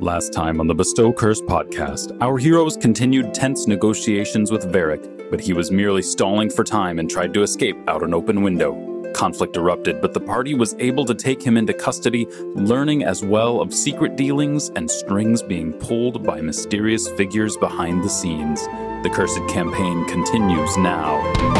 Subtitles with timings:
[0.00, 5.42] Last time on the Bestow Curse podcast, our heroes continued tense negotiations with Verrick, but
[5.42, 9.12] he was merely stalling for time and tried to escape out an open window.
[9.12, 13.60] Conflict erupted, but the party was able to take him into custody, learning as well
[13.60, 18.64] of secret dealings and strings being pulled by mysterious figures behind the scenes.
[19.02, 21.59] The Cursed campaign continues now.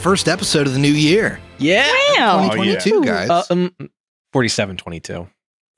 [0.00, 1.40] First episode of the new year.
[1.58, 1.86] Yeah.
[2.16, 2.48] Wow.
[2.52, 3.28] 2022, guys.
[3.30, 3.74] Uh, um,
[4.32, 5.28] forty-seven twenty-two.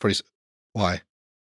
[0.01, 0.21] 40,
[0.73, 1.01] why?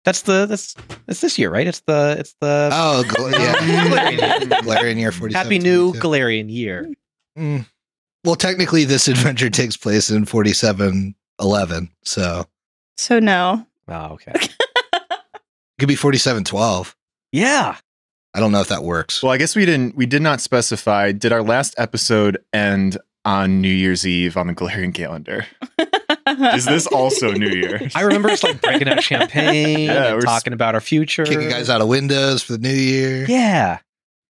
[0.03, 0.73] That's the that's
[1.05, 1.67] that's this year, right?
[1.67, 4.39] It's the it's the Oh, gl- yeah.
[4.61, 5.33] Golarion year 47.
[5.33, 6.89] happy new Golarion year.
[7.37, 7.65] Mm.
[8.23, 12.45] Well, technically, this adventure takes place in 4711, so
[12.97, 13.65] So no.
[13.87, 14.31] Oh, okay.
[14.35, 14.55] it
[15.79, 16.95] could be 4712.
[17.31, 17.77] yeah.
[18.33, 19.21] I don't know if that works.
[19.21, 19.95] Well, I guess we didn't.
[19.95, 21.11] We did not specify.
[21.11, 25.45] Did our last episode end on New Year's Eve on the Golarion calendar?
[26.55, 27.91] Is this also New Year's?
[27.95, 31.25] I remember it's like breaking out champagne Yeah, we're talking about our future.
[31.25, 33.25] Kicking guys out of windows for the new year.
[33.27, 33.79] Yeah.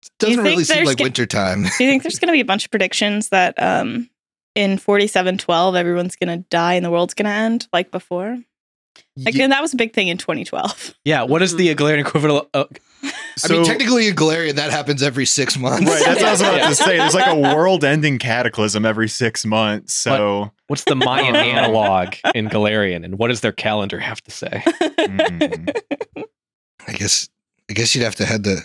[0.03, 1.61] It Doesn't really seem like get- winter time.
[1.63, 4.09] Do you think there's going to be a bunch of predictions that um,
[4.55, 8.37] in 4712 everyone's going to die and the world's going to end like before?
[9.15, 10.95] Like, Ye- and that was a big thing in 2012.
[11.05, 11.23] Yeah.
[11.23, 12.47] What is the Golarion equivalent?
[13.43, 15.85] Of, I mean, technically in Golarion, that happens every six months.
[15.89, 16.03] right.
[16.03, 16.67] That's what I was about Yeah.
[16.69, 16.97] to say.
[16.97, 19.93] There's like a world-ending cataclysm every six months.
[19.93, 24.63] So what's the Mayan analog in Golarion, and what does their calendar have to say?
[24.65, 25.75] mm,
[26.87, 27.29] I guess
[27.69, 28.57] I guess you'd have to head to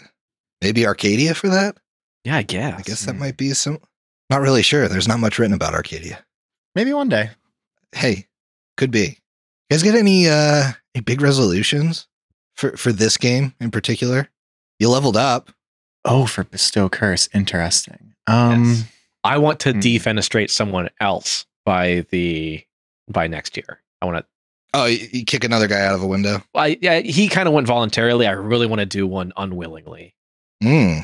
[0.63, 1.77] maybe Arcadia for that.
[2.25, 2.79] Yeah, I guess.
[2.79, 3.79] I guess that might be some.
[4.31, 4.89] Not really sure.
[4.89, 6.25] There's not much written about Arcadia.
[6.75, 7.31] maybe one day.
[7.93, 8.27] Hey,
[8.77, 9.01] could be.
[9.71, 12.09] You guys get any uh any big resolutions
[12.57, 14.29] for for this game in particular?
[14.79, 15.51] You leveled up.
[16.05, 17.29] Oh, for bestow curse.
[17.35, 18.15] Interesting.
[18.27, 18.65] Um.
[18.65, 18.85] Yes.
[19.25, 19.81] I want to Hmm.
[19.81, 22.65] defenestrate someone else by the
[23.11, 23.81] by next year.
[24.01, 24.25] I want to.
[24.75, 26.43] Oh, you, you kick another guy out of a window.
[26.55, 28.27] I yeah, he kind of went voluntarily.
[28.27, 30.15] I really want to do one unwillingly.
[30.63, 30.99] Hmm.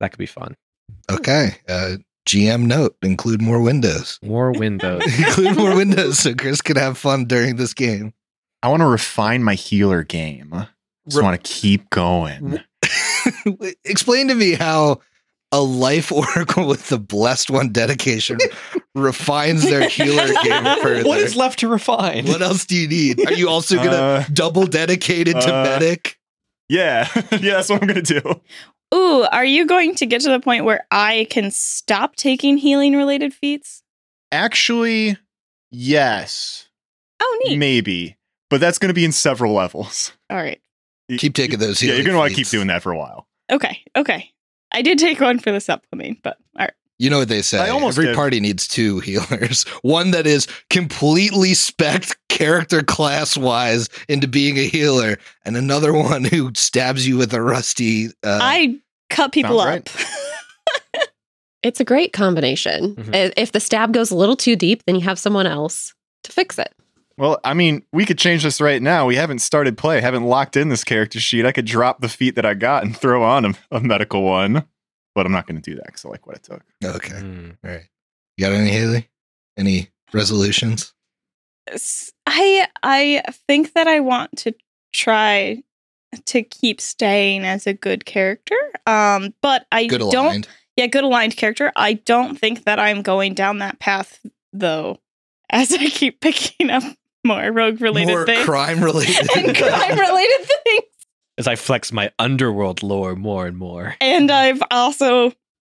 [0.00, 0.56] That could be fun.
[1.10, 1.56] Okay.
[1.68, 1.96] Uh,
[2.26, 4.18] GM note: include more windows.
[4.24, 5.02] More windows.
[5.18, 8.12] include more windows so Chris can have fun during this game.
[8.62, 10.66] I want to refine my healer game.
[11.06, 12.60] Just Re- want to keep going.
[13.84, 15.00] Explain to me how
[15.50, 18.38] a life oracle with the blessed one dedication
[18.94, 21.04] refines their healer game further.
[21.08, 22.26] what is left to refine?
[22.26, 23.26] What else do you need?
[23.26, 26.18] Are you also gonna Uh, double dedicated to uh, medic?
[26.68, 28.20] yeah, yeah, that's what I'm gonna do.
[28.94, 32.94] Ooh, are you going to get to the point where I can stop taking healing
[32.94, 33.82] related feats?
[34.30, 35.16] Actually,
[35.70, 36.68] yes,
[37.20, 37.58] Oh, neat.
[37.58, 38.16] maybe,
[38.48, 40.12] but that's gonna be in several levels.
[40.30, 40.60] All right.
[41.12, 43.26] You- Keep taking those Yeah, you're gonna want to keep doing that for a while.
[43.50, 43.82] Okay.
[43.96, 44.30] Okay.
[44.72, 46.72] I did take one for the supplement, but all right.
[46.98, 47.58] You know what they say.
[47.58, 48.16] I almost Every did.
[48.16, 49.64] party needs two healers.
[49.82, 56.24] One that is completely spec character class wise into being a healer, and another one
[56.24, 58.06] who stabs you with a rusty.
[58.22, 58.78] Uh, I
[59.10, 59.66] cut people up.
[59.68, 60.06] right.
[61.62, 62.96] It's a great combination.
[62.96, 63.32] Mhm.
[63.36, 65.94] If the stab goes a little too deep, then you have someone else
[66.24, 66.74] to fix it.
[67.18, 69.06] Well, I mean, we could change this right now.
[69.06, 71.46] We haven't started play, haven't locked in this character sheet.
[71.46, 74.64] I could drop the feat that I got and throw on a, a medical one,
[75.14, 76.62] but I'm not going to do that because I like what I took.
[76.84, 77.18] okay.
[77.18, 77.50] Hmm.
[77.64, 77.88] All right.
[78.36, 79.08] You got any Haley?
[79.58, 80.94] Any resolutions?
[82.26, 84.54] I I think that I want to
[84.92, 85.62] try
[86.26, 88.56] to keep staying as a good character.
[88.86, 90.48] Um, but I Good don't.
[90.76, 91.70] Yeah, good aligned character.
[91.76, 94.98] I don't think that I'm going down that path though.
[95.50, 96.82] As I keep picking up
[97.24, 99.28] more rogue related More things crime related.
[99.36, 100.84] and crime related things,
[101.38, 103.94] As I flex my underworld lore more and more.
[104.00, 105.32] and I've also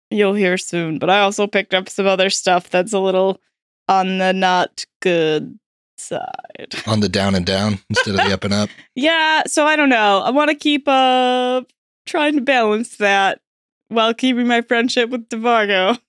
[0.09, 3.41] you'll hear soon, but I also picked up some other stuff that's a little
[3.90, 5.58] on the not good
[5.97, 6.76] side.
[6.85, 8.70] on the down and down instead of the up and up.
[8.96, 10.20] Yeah, so I don't know.
[10.26, 11.61] I want to keep uh
[12.05, 13.41] trying to balance that
[13.90, 16.00] while keeping my friendship with DeVargo.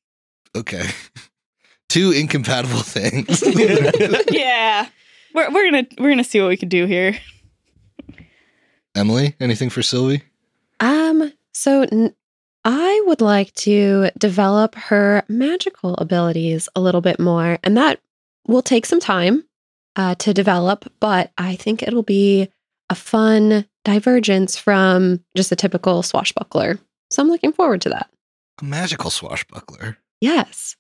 [0.57, 0.87] Okay.
[1.89, 3.43] Two incompatible things.
[4.31, 4.89] yeah.
[5.35, 7.19] We're we're going to we're going to see what we can do here.
[8.95, 10.23] Emily, anything for Sylvie?
[10.81, 12.15] Um, so n-
[12.65, 18.01] I would like to develop her magical abilities a little bit more, and that
[18.47, 19.45] will take some time
[19.97, 22.49] uh, to develop, but I think it'll be
[22.91, 26.79] a fun divergence from just a typical swashbuckler.
[27.11, 28.11] So I'm looking forward to that.
[28.61, 29.99] A magical swashbuckler.
[30.21, 30.77] Yes.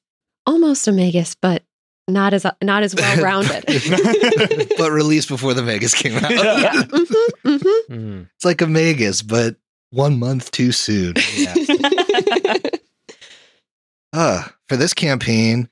[0.46, 1.62] almost a magus, but
[2.08, 3.64] not as not as well rounded.
[4.78, 6.30] but released before the Vegas came out.
[6.30, 6.72] yeah.
[6.72, 7.14] Mhm,
[7.44, 7.80] mhm.
[7.90, 9.56] Mm, It's like a Magus, but
[9.90, 11.14] one month too soon.
[11.36, 11.54] yeah.
[14.12, 15.68] Uh, for this campaign,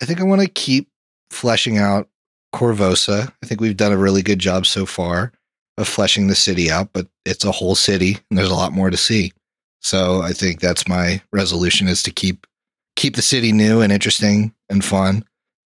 [0.00, 0.88] I think I want to keep
[1.30, 2.08] fleshing out
[2.54, 3.32] Korvosa.
[3.42, 5.32] I think we've done a really good job so far
[5.76, 8.90] of fleshing the city out, but it's a whole city and there's a lot more
[8.90, 9.32] to see.
[9.80, 12.46] So I think that's my resolution is to keep
[12.96, 15.24] keep the city new and interesting and fun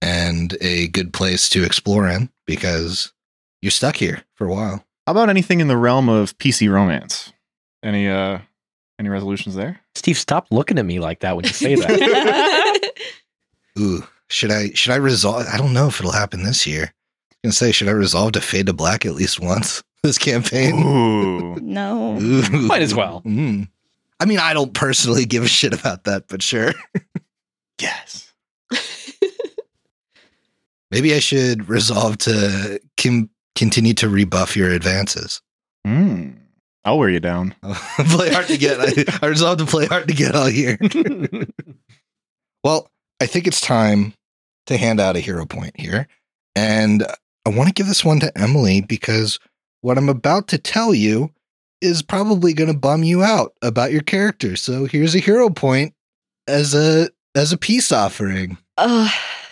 [0.02, 3.14] and a good place to explore in because
[3.62, 4.84] you're stuck here for a while.
[5.06, 7.32] How about anything in the realm of PC romance?
[7.84, 8.40] Any uh
[9.00, 9.80] any resolutions there?
[9.96, 12.92] Steve, stop looking at me like that when you say that.
[13.80, 15.46] Ooh, should I should I resolve?
[15.52, 16.84] I don't know if it'll happen this year.
[16.84, 20.18] I was gonna say, should I resolve to fade to black at least once this
[20.18, 20.84] campaign?
[20.84, 21.56] Ooh.
[21.62, 22.18] no.
[22.20, 22.50] Ooh.
[22.50, 23.22] Might as well.
[23.26, 23.70] Mm.
[24.20, 26.74] I mean, I don't personally give a shit about that, but sure.
[27.80, 28.34] yes.
[30.92, 35.42] Maybe I should resolve to com- continue to rebuff your advances.
[35.86, 36.32] Hmm.
[36.86, 37.54] I'll wear you down.
[37.64, 38.80] play hard to get.
[38.80, 40.78] I, I resolve to play hard to get all year.
[42.64, 42.90] Well,
[43.20, 44.14] I think it's time
[44.68, 46.08] to hand out a hero point here.
[46.56, 47.06] And
[47.46, 49.40] I want to give this one to Emily because
[49.82, 51.32] what I'm about to tell you
[51.82, 54.56] is probably going to bum you out about your character.
[54.56, 55.94] So here's a hero point
[56.48, 58.58] as a as a peace offering.
[58.78, 59.10] Uh,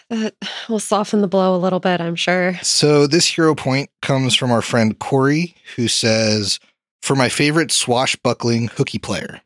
[0.09, 0.35] that
[0.69, 2.57] will soften the blow a little bit, I'm sure.
[2.61, 6.59] So this hero point comes from our friend Corey, who says,
[7.01, 9.41] "For my favorite swashbuckling hooky player."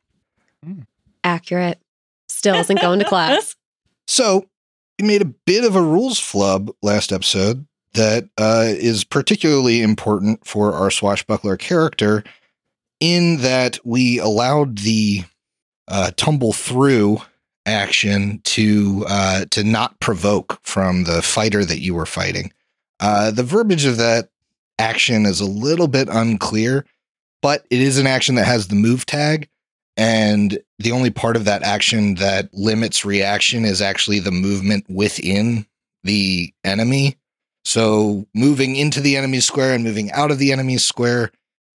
[1.23, 1.79] Accurate.
[2.27, 3.55] Still isn't going to class.
[4.07, 4.47] So
[4.99, 10.47] we made a bit of a rules flub last episode that uh, is particularly important
[10.47, 12.23] for our swashbuckler character,
[12.99, 15.25] in that we allowed the
[15.87, 17.21] uh, tumble through
[17.69, 22.51] action to uh, to not provoke from the fighter that you were fighting.
[22.99, 24.29] Uh, the verbiage of that
[24.77, 26.85] action is a little bit unclear,
[27.41, 29.49] but it is an action that has the move tag.
[29.95, 35.65] And the only part of that action that limits reaction is actually the movement within
[36.03, 37.17] the enemy.
[37.65, 41.31] So moving into the enemy's square and moving out of the enemy's square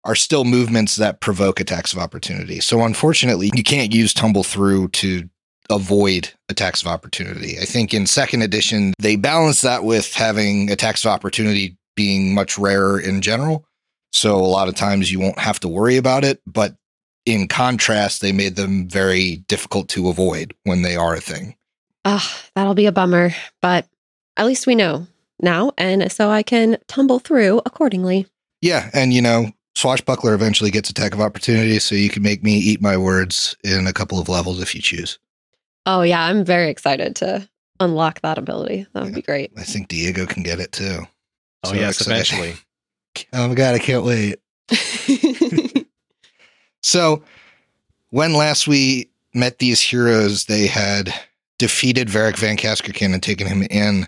[0.04, 2.60] are still movements that provoke attacks of opportunity.
[2.60, 5.30] So unfortunately, you can't use tumble through to
[5.72, 7.58] avoid attacks of opportunity.
[7.60, 12.58] I think in second edition, they balance that with having attacks of opportunity being much
[12.58, 13.66] rarer in general.
[14.12, 16.76] So a lot of times you won't have to worry about it, but
[17.26, 21.56] in contrast, they made them very difficult to avoid when they are a thing.
[22.06, 22.22] Ugh,
[22.56, 23.32] that'll be a bummer,
[23.62, 23.88] but
[24.38, 25.08] at least we know
[25.40, 28.28] now, and so I can tumble through accordingly.
[28.62, 32.58] Yeah, and you know, Swashbuckler eventually gets attack of opportunity, so you can make me
[32.58, 35.20] eat my words in a couple of levels if you choose.
[35.86, 37.48] Oh, yeah, I'm very excited to
[37.80, 38.86] unlock that ability.
[38.94, 39.52] That would be great.
[39.58, 41.00] I think Diego can get it too.
[41.64, 42.12] oh, So yes, excited.
[42.34, 42.56] eventually.
[43.34, 44.40] Oh my god, I can't wait.
[46.84, 47.24] So,
[48.10, 51.14] when last we met these heroes, they had
[51.60, 54.08] defeated Verrick Van Kaskerkin and taken him in.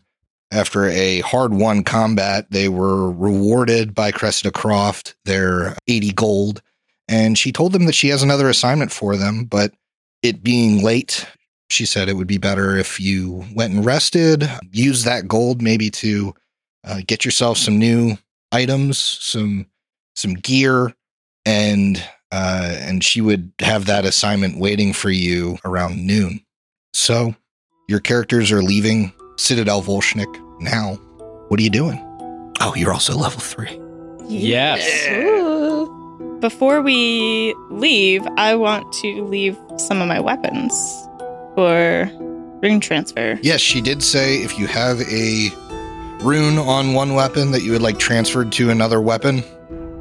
[0.51, 6.61] After a hard won combat, they were rewarded by Cressida Croft their 80 gold.
[7.07, 9.73] And she told them that she has another assignment for them, but
[10.21, 11.27] it being late,
[11.73, 15.89] she said it would be better if you went and rested, use that gold maybe
[15.89, 16.33] to
[16.85, 18.17] uh, get yourself some new
[18.51, 19.65] items, some
[20.15, 20.93] some gear,
[21.45, 21.97] and
[22.31, 26.41] uh, and she would have that assignment waiting for you around noon.
[26.93, 27.35] So
[27.87, 30.95] your characters are leaving Citadel Volshnik now.
[31.47, 31.99] What are you doing?
[32.61, 33.79] Oh, you're also level three.
[34.27, 35.07] Yes.
[35.09, 36.37] Ooh.
[36.39, 40.73] Before we leave, I want to leave some of my weapons
[41.55, 42.09] for
[42.61, 43.37] rune transfer.
[43.41, 45.49] Yes, she did say if you have a
[46.23, 49.43] rune on one weapon that you would like transferred to another weapon,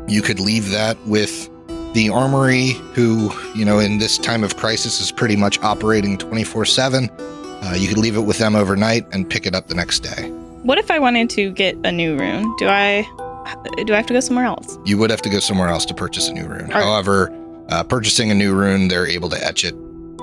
[0.06, 1.48] you could leave that with
[1.94, 6.64] the armory, who, you know, in this time of crisis is pretty much operating 24
[6.64, 7.10] 7.
[7.10, 10.28] Uh, you could leave it with them overnight and pick it up the next day.
[10.62, 12.54] What if I wanted to get a new rune?
[12.58, 13.06] Do I
[13.84, 14.78] do I have to go somewhere else?
[14.84, 16.70] You would have to go somewhere else to purchase a new rune.
[16.70, 17.36] However,
[17.68, 19.74] uh, purchasing a new rune, they're able to etch it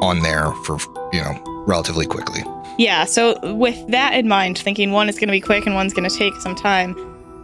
[0.01, 0.77] on there for,
[1.13, 2.43] you know, relatively quickly.
[2.77, 5.93] Yeah, so with that in mind, thinking one is going to be quick and one's
[5.93, 6.95] going to take some time,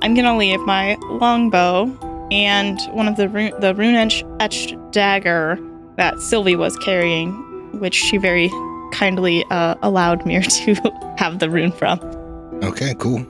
[0.02, 1.86] I'm going to leave my longbow
[2.32, 5.60] and one of the rune, the rune etched, etched dagger
[5.98, 7.32] that Sylvie was carrying,
[7.80, 8.50] which she very
[8.92, 10.76] kindly uh, allowed me to
[11.18, 12.00] have the rune from.
[12.64, 13.26] Okay, cool.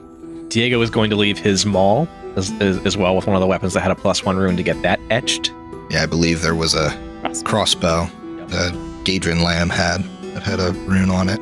[0.48, 3.46] Diego is going to leave his maul as, as, as well with one of the
[3.46, 5.52] weapons that had a plus one rune to get that etched.
[5.90, 6.90] Yeah, I believe there was a
[7.22, 7.48] Crossbow.
[7.48, 8.10] crossbow
[8.46, 10.02] that Gaedren Lamm had
[10.34, 11.40] that had a rune on it.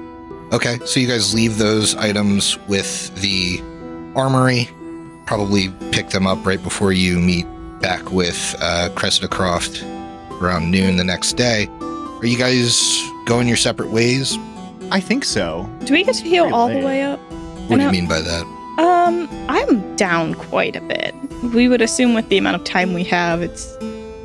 [0.53, 3.59] Okay, so you guys leave those items with the
[4.15, 4.69] armory.
[5.25, 7.47] Probably pick them up right before you meet
[7.81, 9.83] back with uh, Cressida Croft
[10.43, 11.67] around noon the next day.
[11.81, 14.37] Are you guys going your separate ways?
[14.91, 15.67] I think so.
[15.85, 17.19] Do we get to heal Pretty all the way up?
[17.69, 18.45] What do you mean by that?
[18.79, 21.15] Um, I'm down quite a bit.
[21.55, 23.75] We would assume with the amount of time we have, it's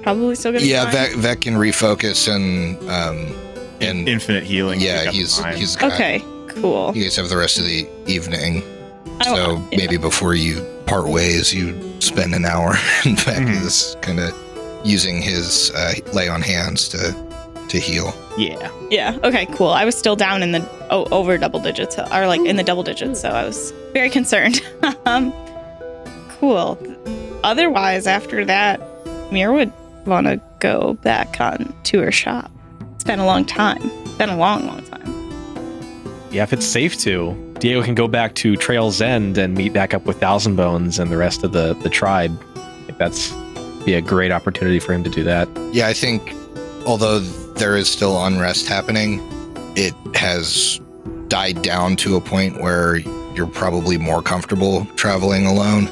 [0.03, 3.35] probably still gonna Yeah, be Vec, can refocus and um
[3.81, 4.79] and Infinite healing.
[4.81, 5.55] yeah, Pick he's time.
[5.55, 6.91] he's got, Okay, cool.
[6.95, 8.61] You guys have the rest of the evening,
[9.23, 9.77] so want- yeah.
[9.77, 12.71] maybe before you part ways, you spend an hour
[13.05, 13.65] in Vec Mhm.
[13.65, 14.33] is kind of
[14.83, 17.15] using his uh, lay on hands to
[17.69, 18.13] to heal.
[18.37, 18.69] yeah.
[18.89, 19.15] Yeah.
[19.23, 19.45] Okay.
[19.47, 19.67] Cool.
[19.69, 22.81] I was still down in the oh, over double digits, or like in the double
[22.83, 24.61] digits, so I was very concerned.
[25.05, 25.31] um,
[26.39, 26.77] cool.
[27.43, 28.81] Otherwise, after that,
[29.31, 29.71] Mir would
[30.09, 32.51] want to go back on to her shop.
[32.95, 33.79] It's been a long time.
[33.81, 34.99] It's been a long, long time.
[36.31, 39.93] Yeah, if it's safe to, Diego can go back to Trail's End and meet back
[39.93, 42.37] up with Thousand Bones and the rest of the, the tribe.
[42.55, 43.33] I that's
[43.85, 45.47] be a great opportunity for him to do that.
[45.71, 46.33] Yeah, I think
[46.85, 49.21] although there is still unrest happening,
[49.75, 50.79] it has
[51.27, 55.89] died down to a point where you're probably more comfortable traveling alone.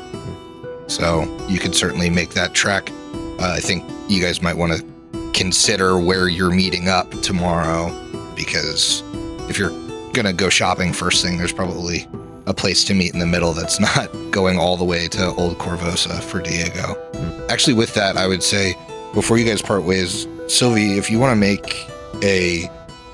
[0.88, 2.92] So you could certainly make that trek.
[3.40, 7.92] Uh, I think you guys might want to consider where you're meeting up tomorrow
[8.36, 9.04] because
[9.50, 9.72] if you're
[10.14, 12.08] going to go shopping first thing, there's probably
[12.46, 15.58] a place to meet in the middle that's not going all the way to Old
[15.58, 16.94] Korvosa for Diego.
[16.94, 17.52] Hmm.
[17.52, 18.76] Actually, with that, I would say
[19.14, 21.86] before you guys part ways, Sylvie, if you want to make
[22.24, 22.70] a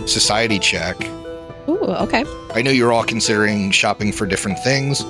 [0.06, 0.96] society check,
[1.68, 2.26] Ooh, okay.
[2.54, 5.04] I know you're all considering shopping for different things.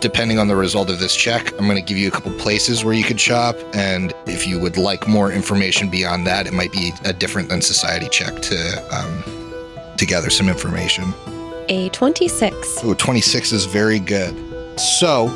[0.00, 2.84] Depending on the result of this check, I'm going to give you a couple places
[2.84, 3.54] where you could shop.
[3.74, 7.60] And if you would like more information beyond that, it might be a different than
[7.60, 9.22] society check to um,
[9.98, 11.12] to gather some information.
[11.68, 12.80] A 26.
[12.82, 14.34] Oh, 26 is very good.
[14.80, 15.28] So,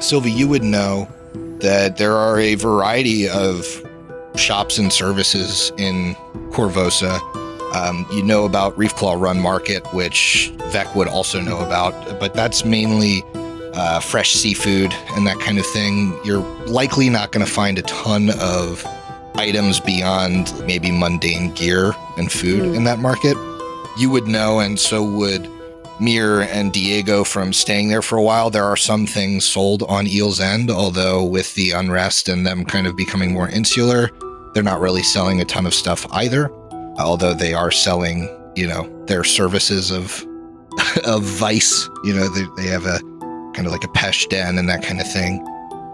[0.00, 1.06] Sylvie, you would know
[1.60, 3.66] that there are a variety of
[4.36, 6.14] shops and services in
[6.52, 7.20] Korvosa.
[7.74, 12.32] Um, you know about Reef Claw Run Market, which Vec would also know about, but
[12.32, 13.22] that's mainly
[13.74, 16.18] uh, fresh seafood and that kind of thing.
[16.24, 18.84] You're likely not going to find a ton of
[19.34, 22.76] items beyond maybe mundane gear and food Mm.
[22.76, 23.36] in that market.
[23.96, 25.48] You would know, and so would
[26.00, 28.50] Mir and Diego from staying there for a while.
[28.50, 32.86] There are some things sold on Eel's End, although with the unrest and them kind
[32.86, 34.10] of becoming more insular,
[34.54, 36.50] they're not really selling a ton of stuff either.
[36.98, 40.24] Although they are selling, you know, their services of
[41.04, 41.88] of vice.
[42.04, 43.00] You know, they, they have a
[43.58, 45.44] kind of like a pesh den and that kind of thing.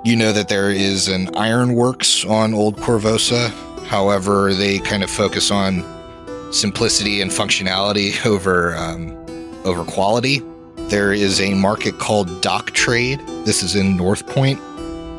[0.04, 3.48] You know that there is an ironworks on Old Korvosa.
[3.86, 5.82] However, they kind of focus on
[6.52, 9.16] simplicity and functionality over um,
[9.64, 10.42] over quality.
[10.88, 13.18] There is a market called Dock Trade.
[13.46, 14.60] This is in North Point.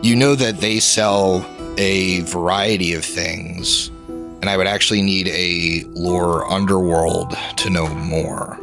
[0.03, 1.43] You know that they sell
[1.79, 8.59] a variety of things, and I would actually need a lore underworld to know more.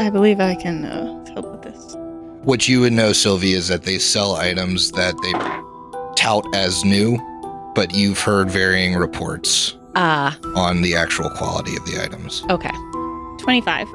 [0.00, 1.19] I believe I can uh.
[2.42, 5.32] What you would know, Sylvie, is that they sell items that they
[6.16, 7.18] tout as new,
[7.74, 12.42] but you've heard varying reports Ah, on the actual quality of the items.
[12.50, 12.70] okay.
[13.38, 13.88] Twenty-five.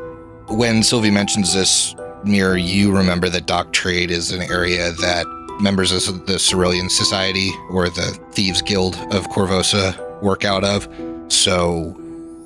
[0.50, 5.25] when Sylvie mentions this, Mirror, you remember that Dock Trade is an area that
[5.62, 10.88] members of the Cerulean Society or the Thieves Guild of Korvosa work out of.
[11.30, 11.96] So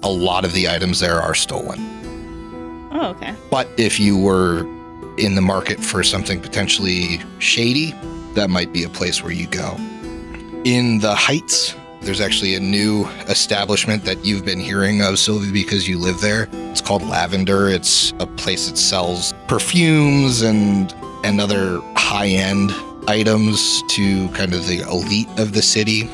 [0.04, 1.80] a lot of the items there are stolen.
[2.92, 3.34] Oh, okay.
[3.50, 4.64] But if you were
[5.20, 7.94] in the market for something potentially shady,
[8.34, 9.76] that might be a place where you go.
[10.64, 15.88] In the Heights, there's actually a new establishment that you've been hearing of, Sylvie, because
[15.88, 16.48] you live there.
[16.52, 17.68] It's called Lavender.
[17.68, 20.94] It's a place that sells perfumes and
[21.26, 22.72] and other high-end
[23.10, 26.10] items to kind of the elite of the city.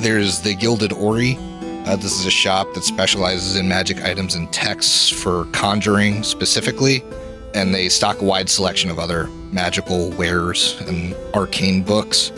[0.00, 1.38] There's the Gilded Ori.
[1.86, 7.02] Uh, this is a shop that specializes in magic items and texts for conjuring specifically,
[7.54, 12.32] and they stock a wide selection of other magical wares and arcane books.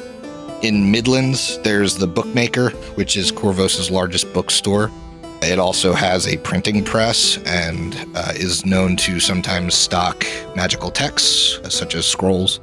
[0.62, 4.90] In Midlands, there's the Bookmaker, which is Korvosa's largest bookstore.
[5.42, 11.58] It also has a printing press and uh, is known to sometimes stock magical texts,
[11.74, 12.60] such as scrolls.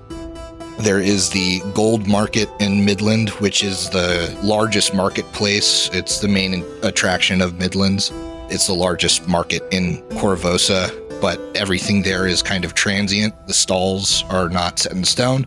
[0.80, 5.90] There is the Gold Market in Midland, which is the largest marketplace.
[5.92, 8.12] It's the main attraction of Midlands.
[8.50, 13.34] It's the largest market in Korvosa, but everything there is kind of transient.
[13.48, 15.46] The stalls are not set in stone.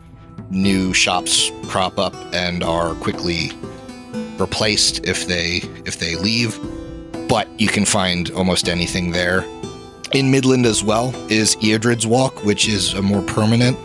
[0.50, 3.52] New shops crop up and are quickly
[4.38, 6.58] replaced if they if they leave.
[7.28, 9.44] But you can find almost anything there.
[10.12, 13.78] In Midland as well is Eodred's Walk, which is a more permanent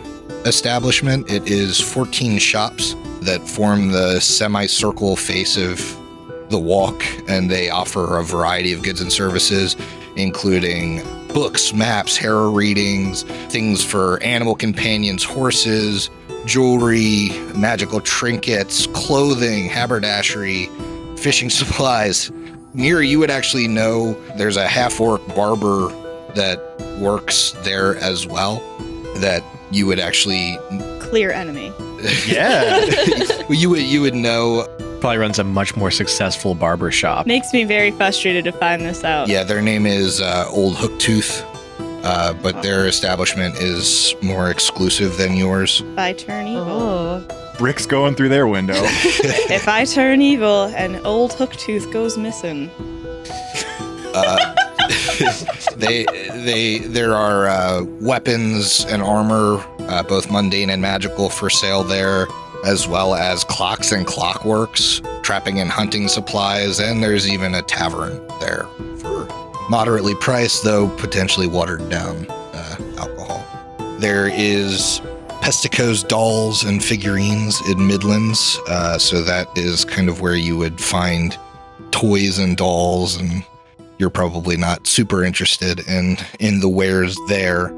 [0.46, 1.30] establishment.
[1.30, 5.78] It is 14 shops that form the semicircle face of
[6.48, 9.76] the walk, and they offer a variety of goods and services,
[10.16, 11.00] including
[11.36, 16.08] books, maps, harrow readings, things for animal companions, horses,
[16.46, 20.64] jewelry, magical trinkets, clothing, haberdashery,
[21.18, 22.32] fishing supplies.
[22.72, 25.88] Mira, you would actually know there's a half orc barber
[26.34, 26.58] that
[26.98, 28.60] works there as well
[29.16, 30.56] that you would actually
[31.00, 31.70] Clear enemy.
[32.26, 32.82] Yeah.
[33.50, 34.66] you would you would know
[35.00, 37.26] Probably runs a much more successful barber shop.
[37.26, 39.28] Makes me very frustrated to find this out.
[39.28, 41.44] yeah their name is uh, old hooktooth
[42.04, 46.62] uh, but their establishment is more exclusive than yours If I turn evil.
[46.68, 47.52] Oh.
[47.58, 48.74] Bricks going through their window.
[49.48, 52.70] If I turn evil and old Hooktooth goes missing.
[54.14, 54.54] uh,
[55.76, 56.04] they
[56.44, 62.26] they there are uh, weapons and armor uh, both mundane and magical for sale there
[62.66, 68.20] as well as clocks and clockworks trapping and hunting supplies and there's even a tavern
[68.40, 68.66] there
[68.98, 69.26] for
[69.70, 73.44] moderately priced though potentially watered down uh, alcohol
[73.98, 75.00] there is
[75.40, 80.80] Pestico's dolls and figurines in Midlands, uh, so that is kind of where you would
[80.80, 81.38] find
[81.92, 83.44] toys and dolls and
[83.98, 87.72] you're probably not super interested in in the wares there.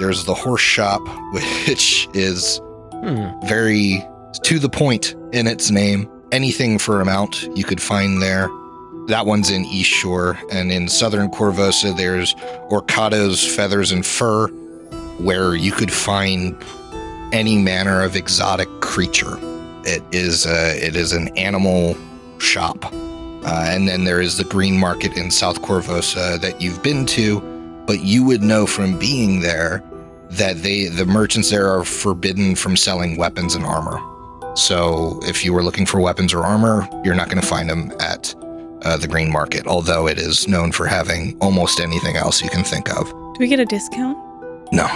[0.00, 1.00] There's the horse shop,
[1.32, 2.60] which is
[3.02, 3.30] Hmm.
[3.46, 4.04] very
[4.40, 6.08] to the point in its name.
[6.32, 8.48] Anything for amount you could find there.
[9.08, 12.34] That one's in East Shore, and in Southern Korvosa, there's
[12.70, 14.46] Orcado's Feathers and Fur,
[15.18, 16.56] where you could find
[17.32, 19.38] any manner of exotic creature.
[19.84, 21.96] It is a, it is an animal
[22.38, 22.84] shop.
[23.44, 27.40] Uh, and then there is the green market in South Korvosa that you've been to,
[27.86, 29.82] but you would know from being there
[30.30, 34.00] that they the merchants there are forbidden from selling weapons and armor.
[34.54, 37.92] So if you were looking for weapons or armor, you're not going to find them
[38.00, 38.34] at
[38.82, 42.64] uh, the green market, although it is known for having almost anything else you can
[42.64, 43.08] think of.
[43.08, 44.18] Do we get a discount?
[44.72, 44.86] No,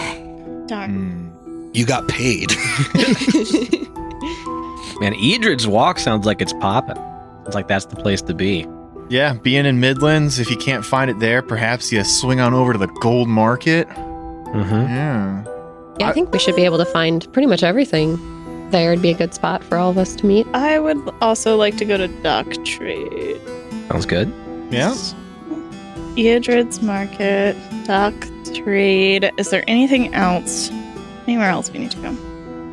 [0.66, 1.32] Darn.
[1.44, 1.70] Hmm.
[1.72, 2.50] you got paid.
[5.00, 6.96] Man, Eodred's Walk sounds like it's popping.
[6.96, 8.66] Sounds like that's the place to be.
[9.08, 12.72] Yeah, being in Midlands, if you can't find it there, perhaps you swing on over
[12.72, 13.88] to the gold market.
[13.88, 14.74] Mm-hmm.
[14.74, 15.44] Yeah.
[15.98, 18.18] Yeah, I think we should be able to find pretty much everything
[18.70, 18.92] there.
[18.92, 20.46] It'd be a good spot for all of us to meet.
[20.54, 23.40] I would also like to go to Dock Trade.
[23.88, 24.32] Sounds good.
[24.70, 24.94] Yeah.
[26.16, 28.14] Eodred's Market, Dock
[28.54, 29.30] Trade.
[29.36, 30.70] Is there anything else?
[31.26, 32.16] Anywhere else we need to go?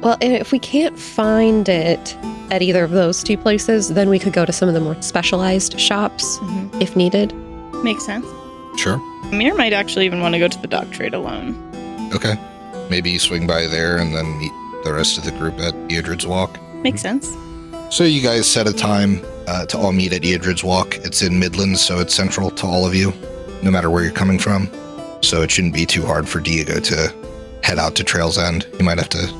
[0.01, 2.15] Well, if we can't find it
[2.51, 5.01] at either of those two places, then we could go to some of the more
[5.01, 6.81] specialized shops Mhm.
[6.81, 7.33] if needed.
[7.83, 8.25] Makes sense.
[8.77, 8.99] sure.
[9.31, 11.55] Mir might actually even want to go to the Dock Trade alone.
[12.13, 12.35] Okay.
[12.89, 14.51] Maybe you swing by there and then meet
[14.83, 16.59] the rest of the group at Eodred's Walk.
[16.75, 17.29] Makes sense.
[17.89, 20.97] So you guys set a time uh, to all meet at Eodred's Walk.
[20.97, 23.13] It's in Midlands, so it's central to all of you,
[23.61, 24.69] no matter where you're coming from.
[25.21, 27.13] So it shouldn't be too hard for Diego to
[27.63, 28.67] head out to Trail's End.
[28.77, 29.33] He might have to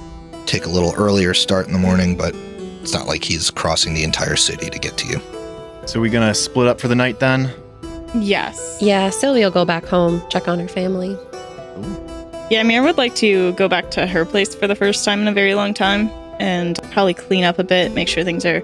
[0.45, 2.33] take a little earlier start in the morning, but
[2.81, 5.19] it's not like he's crossing the entire city to get to you.
[5.85, 7.51] So we gonna split up for the night then?
[8.15, 8.77] Yes.
[8.79, 11.17] Yeah, Sylvia will go back home, check on her family.
[12.49, 15.27] Yeah, Mir would like to go back to her place for the first time in
[15.27, 18.61] a very long time and probably clean up a bit, make sure things are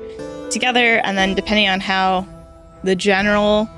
[0.50, 2.28] together, and then depending on how
[2.84, 3.70] the general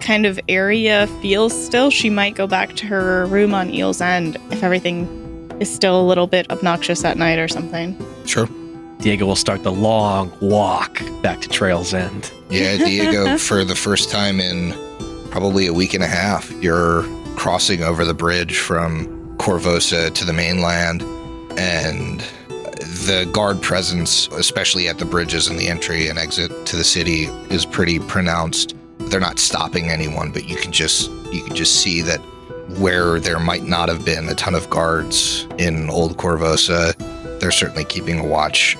[0.00, 4.36] kind of area feels still, she might go back to her room on Eel's End
[4.50, 5.06] if everything
[5.60, 7.96] is still a little bit obnoxious at night or something.
[8.26, 8.48] Sure.
[9.00, 12.30] Diego will start the long walk back to Trail's End.
[12.50, 14.72] Yeah, Diego, for the first time in
[15.30, 17.04] probably a week and a half, you're
[17.36, 21.00] crossing over the bridge from Korvosa to the mainland,
[21.58, 22.20] and
[23.06, 27.24] the guard presence, especially at the bridges and the entry and exit to the city,
[27.48, 28.76] is pretty pronounced.
[28.98, 32.20] They're not stopping anyone, but you can just you can just see that
[32.78, 36.94] where there might not have been a ton of guards in Old Korvosa,
[37.40, 38.76] they're certainly keeping a watch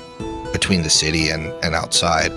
[0.53, 2.33] between the city and, and outside.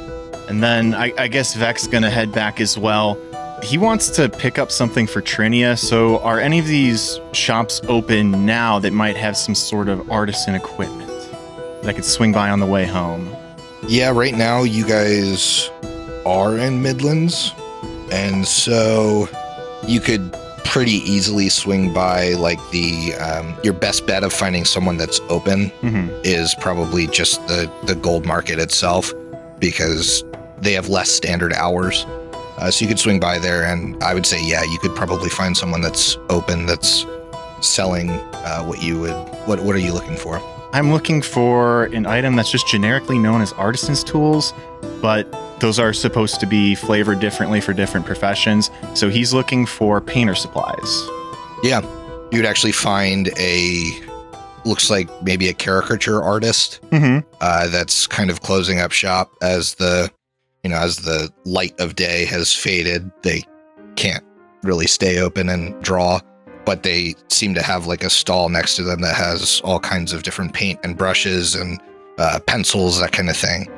[0.48, 3.18] And then I, I guess Vec's gonna head back as well.
[3.64, 5.78] He wants to pick up something for Trinia.
[5.78, 10.54] So, are any of these shops open now that might have some sort of artisan
[10.54, 11.10] equipment
[11.82, 13.34] that I could swing by on the way home?
[13.88, 15.70] Yeah, right now you guys
[16.26, 17.54] are in Midlands,
[18.12, 19.28] and so
[19.88, 24.98] you could pretty easily swing by like the um, your best bet of finding someone
[24.98, 26.10] that's open Mm-hmm.
[26.24, 29.14] is probably just the the gold market itself
[29.60, 30.24] because
[30.60, 32.06] they have less standard hours
[32.58, 35.30] Uh, so you could swing by there, and I would say, yeah, you could probably
[35.30, 37.06] find someone that's open that's
[37.62, 39.12] selling uh, what you would.
[39.48, 40.42] What What are you looking for?
[40.74, 44.54] I'm looking for an item that's just generically known as artisan's tools,
[45.02, 48.72] but those are supposed to be flavored differently for different professions.
[48.96, 51.08] So he's looking for painter supplies.
[51.64, 51.82] Yeah,
[52.32, 53.92] you'd actually find a
[54.66, 57.28] looks like maybe a caricature artist Mm-hmm.
[57.42, 60.10] uh, that's kind of closing up shop as the
[60.64, 63.12] you know as the light of day has faded.
[63.22, 63.44] They
[63.96, 64.24] can't
[64.64, 66.20] really stay open and draw,
[66.66, 70.14] but they seem to have like a stall next to them that has all kinds
[70.14, 71.82] of different paint and brushes and
[72.18, 73.70] uh, pencils, that kind of thing.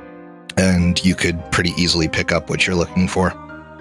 [0.58, 3.34] And you could pretty easily pick up what you're looking for.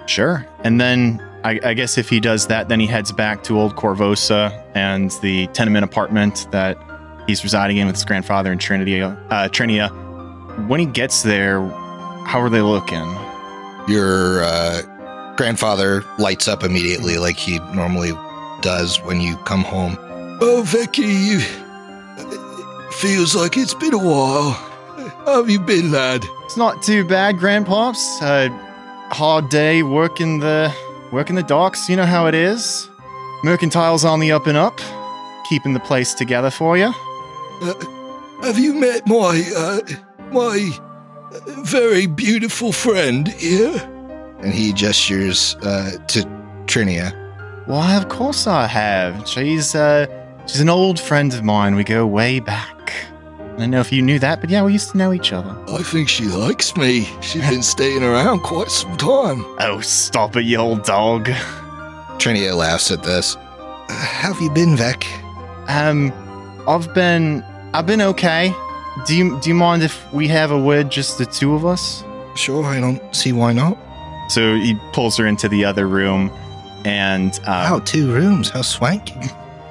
[0.07, 0.45] Sure.
[0.63, 3.75] And then I, I guess if he does that, then he heads back to Old
[3.75, 6.77] Korvosa and the tenement apartment that
[7.27, 9.13] he's residing in with his grandfather and Trinity, uh,
[9.49, 9.89] Trinia.
[10.67, 11.61] When he gets there,
[12.25, 13.05] how are they looking?
[13.87, 14.81] Your uh,
[15.37, 18.11] grandfather lights up immediately, like he normally
[18.61, 19.97] does when you come home.
[20.41, 21.39] Oh, Vicky, you,
[22.91, 24.51] feels like it's been a while.
[25.25, 26.23] How have you been, lad?
[26.45, 28.21] It's not too bad, Grandpops.
[28.21, 28.49] Uh,
[29.13, 30.73] hard day working the
[31.11, 31.87] working the docks.
[31.89, 32.89] You know how it is.
[33.43, 34.79] Mercantile's on the up and up,
[35.47, 36.93] keeping the place together for you.
[37.61, 37.73] Uh,
[38.41, 39.79] have you met my uh,
[40.31, 40.71] my
[41.63, 43.77] very beautiful friend here?
[44.39, 46.21] And he gestures uh, to
[46.65, 47.13] Trinia.
[47.67, 49.27] Why, of course I have.
[49.27, 50.05] She's uh,
[50.45, 51.75] she's an old friend of mine.
[51.75, 52.93] We go way back.
[53.55, 55.55] I don't know if you knew that, but yeah, we used to know each other.
[55.69, 57.07] I think she likes me.
[57.21, 59.45] She's been staying around quite some time.
[59.59, 61.27] Oh, stop it, you old dog.
[62.19, 63.35] Trinia laughs at this.
[63.87, 65.05] how have you been, Vec?
[65.67, 66.11] Um,
[66.67, 67.43] I've been
[67.73, 68.53] I've been okay.
[69.05, 72.03] Do you do you mind if we have a word, just the two of us?
[72.35, 73.77] Sure, I don't see why not.
[74.29, 76.31] So he pulls her into the other room,
[76.85, 78.49] and um, Wow, two rooms.
[78.49, 79.13] How swanky.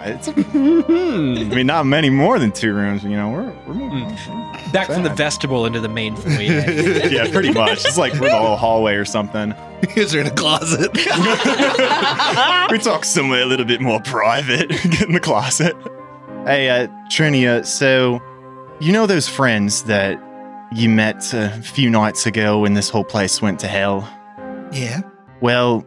[0.00, 3.02] it's, I mean, not many more than two rooms.
[3.02, 4.08] You know, we're, we're moving.
[4.72, 6.36] Back from the vestibule into the main foyer.
[7.08, 7.84] yeah, pretty much.
[7.84, 9.54] It's like we're in a little hallway or something.
[9.96, 10.92] Is there in a closet?
[12.70, 14.68] we talk somewhere a little bit more private.
[14.68, 15.76] Get in the closet.
[16.44, 18.20] Hey, uh, Trinia, so
[18.84, 20.22] you know those friends that
[20.70, 24.08] you met a few nights ago when this whole place went to hell?
[24.72, 25.00] yeah.
[25.40, 25.86] Well,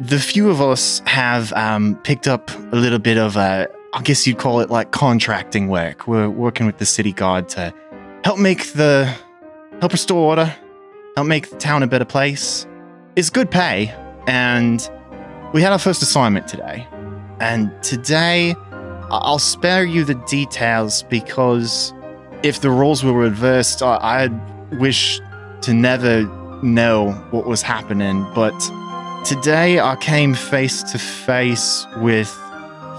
[0.00, 4.26] the few of us have um, picked up a little bit of, uh, I guess
[4.26, 6.06] you'd call it like contracting work.
[6.06, 7.74] We're working with the city guard to
[8.24, 9.14] help make the,
[9.80, 10.54] help restore order,
[11.16, 12.66] help make the town a better place.
[13.16, 13.94] It's good pay,
[14.26, 14.88] and
[15.52, 16.86] we had our first assignment today.
[17.40, 18.54] And today,
[19.10, 21.92] I'll spare you the details because
[22.42, 25.20] if the roles were reversed, I- I'd wish
[25.62, 26.28] to never
[26.62, 28.54] know what was happening, but
[29.24, 32.36] today I came face to face with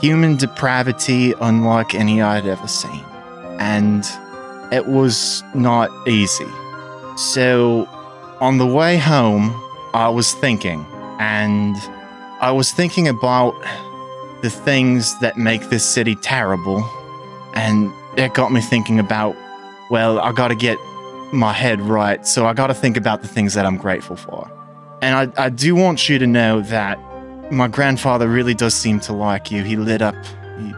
[0.01, 3.03] human depravity unlike any I'd ever seen.
[3.59, 4.07] And
[4.71, 6.47] it was not easy.
[7.17, 7.87] So,
[8.39, 9.53] on the way home,
[9.93, 10.85] I was thinking,
[11.19, 11.75] and
[12.39, 13.55] I was thinking about
[14.41, 16.85] the things that make this city terrible,
[17.53, 19.35] and it got me thinking about,
[19.89, 20.77] well, I gotta get
[21.31, 24.51] my head right, so I gotta think about the things that I'm grateful for.
[25.01, 26.99] And I, I do want you to know that
[27.51, 29.63] my grandfather really does seem to like you.
[29.63, 30.15] He lit up.
[30.59, 30.73] He,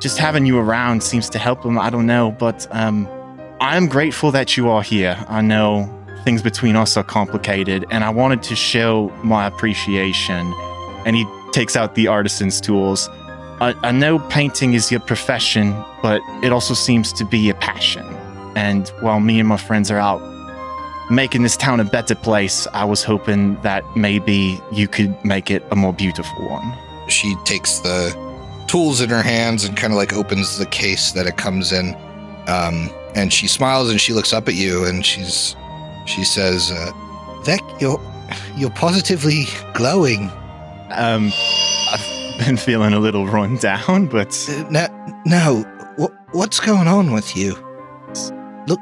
[0.00, 1.78] just having you around seems to help him.
[1.78, 3.08] I don't know, but um,
[3.60, 5.22] I am grateful that you are here.
[5.28, 5.90] I know
[6.24, 10.52] things between us are complicated, and I wanted to show my appreciation.
[11.04, 13.08] And he takes out the artisan's tools.
[13.60, 18.04] I, I know painting is your profession, but it also seems to be a passion.
[18.56, 20.20] And while me and my friends are out
[21.10, 25.64] making this town a better place, I was hoping that maybe you could make it
[25.70, 26.74] a more beautiful one.
[27.08, 28.14] She takes the
[28.66, 31.94] tools in her hands and kind of like opens the case that it comes in.
[32.46, 35.56] Um, and she smiles and she looks up at you and she's
[36.06, 36.90] she says, uh,
[37.44, 38.00] Vec, you're
[38.56, 40.30] you're positively glowing.
[40.90, 41.32] Um,
[41.92, 42.13] I've
[42.46, 45.62] been feeling a little run down, but Uh, no, no,
[45.96, 47.54] what, what's going on with you?
[48.66, 48.80] Look.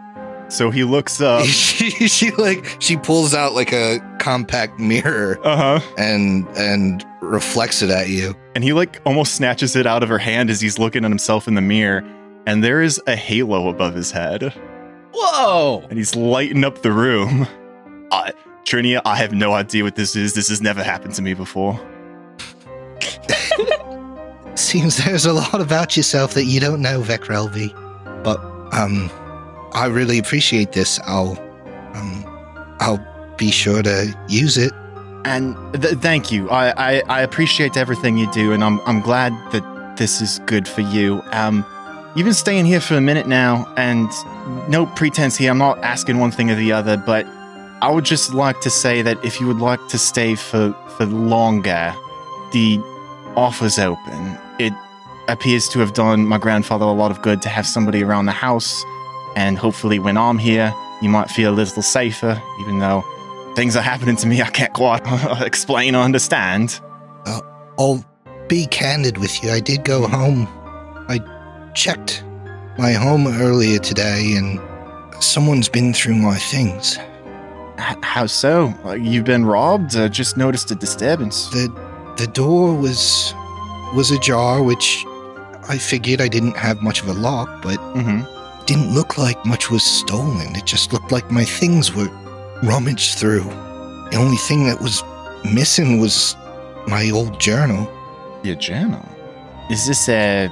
[0.48, 1.44] so he looks up.
[1.46, 5.94] she, she like she pulls out like a compact mirror Uh huh.
[5.98, 8.34] and and reflects it at you.
[8.54, 11.46] And he like almost snatches it out of her hand as he's looking at himself
[11.48, 12.04] in the mirror.
[12.46, 14.52] And there is a halo above his head.
[15.14, 15.84] Whoa!
[15.90, 17.46] and he's lighting up the room.
[18.10, 18.32] I,
[18.64, 20.34] Trinia, I have no idea what this is.
[20.34, 21.78] This has never happened to me before.
[24.54, 27.72] Seems there's a lot about yourself that you don't know, Vecrelvi.
[28.22, 28.38] But
[28.72, 29.10] um
[29.72, 31.00] I really appreciate this.
[31.06, 31.38] I'll
[31.94, 32.24] um
[32.80, 34.72] I'll be sure to use it.
[35.24, 36.50] And th- thank you.
[36.50, 40.66] I, I I appreciate everything you do, and I'm I'm glad that this is good
[40.66, 41.22] for you.
[41.30, 41.64] Um,
[42.16, 44.10] you've been staying here for a minute now, and
[44.68, 45.50] no pretense here.
[45.50, 47.24] I'm not asking one thing or the other, but
[47.82, 51.06] I would just like to say that if you would like to stay for for
[51.06, 51.94] longer,
[52.52, 52.78] the
[53.36, 54.38] offer's open.
[54.58, 54.72] It
[55.28, 58.32] appears to have done my grandfather a lot of good to have somebody around the
[58.32, 58.84] house,
[59.36, 63.02] and hopefully, when I'm here, you might feel a little safer, even though
[63.56, 65.02] things are happening to me I can't quite
[65.42, 66.80] explain or understand.
[67.78, 68.04] I'll
[68.48, 69.50] be candid with you.
[69.50, 70.46] I did go home.
[71.08, 71.18] I
[71.74, 72.22] checked
[72.78, 74.60] my home earlier today, and
[75.22, 76.98] someone's been through my things.
[77.78, 78.72] H- how so?
[78.84, 79.96] Uh, You've been robbed?
[79.96, 81.48] Uh, just noticed a disturbance.
[81.50, 81.68] the
[82.16, 83.34] The door was
[83.94, 85.04] was ajar, which
[85.68, 88.22] I figured I didn't have much of a lock, but hmm
[88.66, 90.54] didn't look like much was stolen.
[90.54, 92.08] It just looked like my things were
[92.62, 93.44] rummaged through.
[94.12, 95.02] The only thing that was
[95.52, 96.36] missing was
[96.86, 97.90] my old journal.
[98.42, 99.04] Your journal?
[99.70, 100.46] Is this a,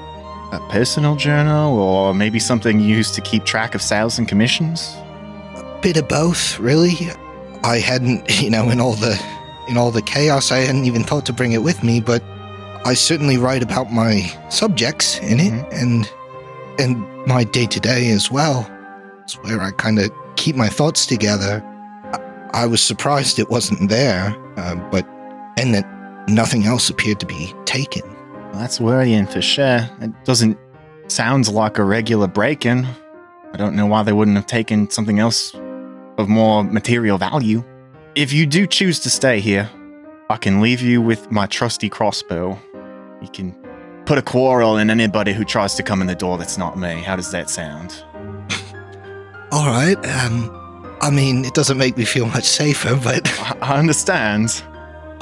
[0.53, 4.92] a personal journal or maybe something used to keep track of sales and commissions?
[5.55, 6.96] A bit of both, really.
[7.62, 9.14] I hadn't, you know, in all the
[9.70, 12.22] in all the chaos, I hadn't even thought to bring it with me, but
[12.85, 16.11] I certainly write about my subjects in it and
[16.78, 18.68] and my day to day as well.
[19.22, 21.62] It's where I kind of keep my thoughts together.
[22.52, 25.06] I, I was surprised it wasn't there, uh, but
[25.56, 25.87] and that
[26.28, 28.02] nothing else appeared to be taken.
[28.50, 29.88] Well, that's worrying for sure.
[30.00, 30.59] It doesn't
[31.09, 32.87] sounds like a regular break-in.
[33.52, 35.54] I don't know why they wouldn't have taken something else
[36.18, 37.64] of more material value.
[38.20, 39.70] If you do choose to stay here,
[40.28, 42.61] I can leave you with my trusty crossbow.
[43.22, 43.56] You can
[44.04, 47.00] put a quarrel in anybody who tries to come in the door that's not me.
[47.00, 48.04] How does that sound?
[49.52, 49.96] All right.
[50.04, 54.62] Um, I mean, it doesn't make me feel much safer, but I, I understand.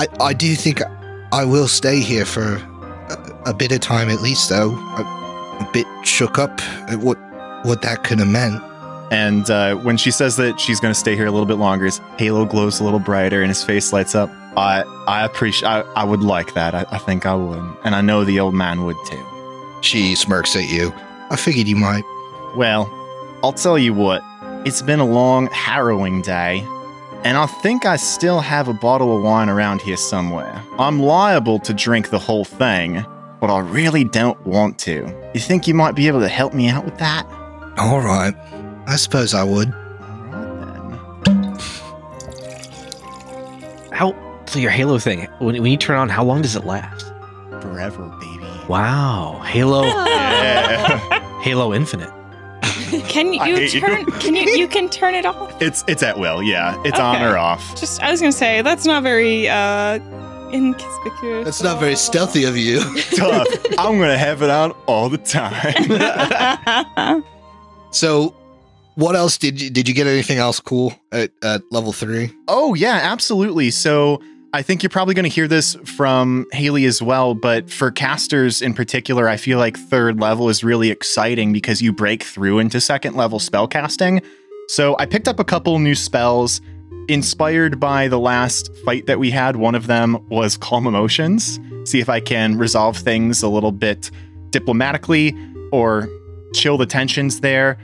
[0.00, 0.82] I, I do think
[1.30, 4.74] I will stay here for a, a bit of time at least, though.
[4.74, 7.16] I'm a bit shook up at what
[7.64, 8.60] what that could have meant.
[9.10, 11.86] And uh, when she says that she's going to stay here a little bit longer,
[11.86, 14.30] his halo glows a little brighter and his face lights up.
[14.56, 15.68] I I appreciate.
[15.68, 16.74] I, I would like that.
[16.74, 19.24] I, I think I would, and I know the old man would too.
[19.80, 20.92] She smirks at you.
[21.30, 22.04] I figured you might.
[22.56, 22.88] Well,
[23.42, 24.22] I'll tell you what.
[24.66, 26.66] It's been a long, harrowing day,
[27.24, 30.62] and I think I still have a bottle of wine around here somewhere.
[30.78, 33.04] I'm liable to drink the whole thing,
[33.40, 35.30] but I really don't want to.
[35.34, 37.24] You think you might be able to help me out with that?
[37.78, 38.34] All right.
[38.88, 39.68] I suppose I would.
[43.92, 44.14] How
[44.46, 45.24] so your Halo thing?
[45.40, 47.06] When, when you turn on, how long does it last?
[47.62, 48.46] Forever, baby.
[48.68, 51.40] Wow, Halo, Yeah.
[51.42, 52.10] Halo Infinite.
[53.08, 53.80] can I you hate you.
[53.80, 54.04] turn?
[54.20, 54.42] Can you?
[54.56, 55.60] You can turn it off.
[55.60, 56.80] It's it's at will, yeah.
[56.84, 57.24] It's on Okay.
[57.26, 57.78] or off.
[57.78, 59.98] Just, I was gonna say that's not very uh
[60.52, 61.44] inconspicuous.
[61.44, 62.80] That's not very stealthy of you.
[63.16, 63.46] Tough.
[63.78, 65.84] I'm gonna have it on all the time.
[67.90, 68.34] so,
[68.98, 72.32] what else did you did you get anything else cool at, at level three?
[72.48, 73.70] oh yeah, absolutely.
[73.70, 74.20] So
[74.52, 78.74] I think you're probably gonna hear this from Haley as well, but for casters in
[78.74, 83.14] particular, I feel like third level is really exciting because you break through into second
[83.14, 84.20] level spell casting.
[84.66, 86.60] So I picked up a couple new spells
[87.08, 89.56] inspired by the last fight that we had.
[89.56, 91.60] One of them was calm emotions.
[91.84, 94.10] See if I can resolve things a little bit
[94.50, 95.36] diplomatically
[95.70, 96.08] or
[96.52, 97.78] chill the tensions there.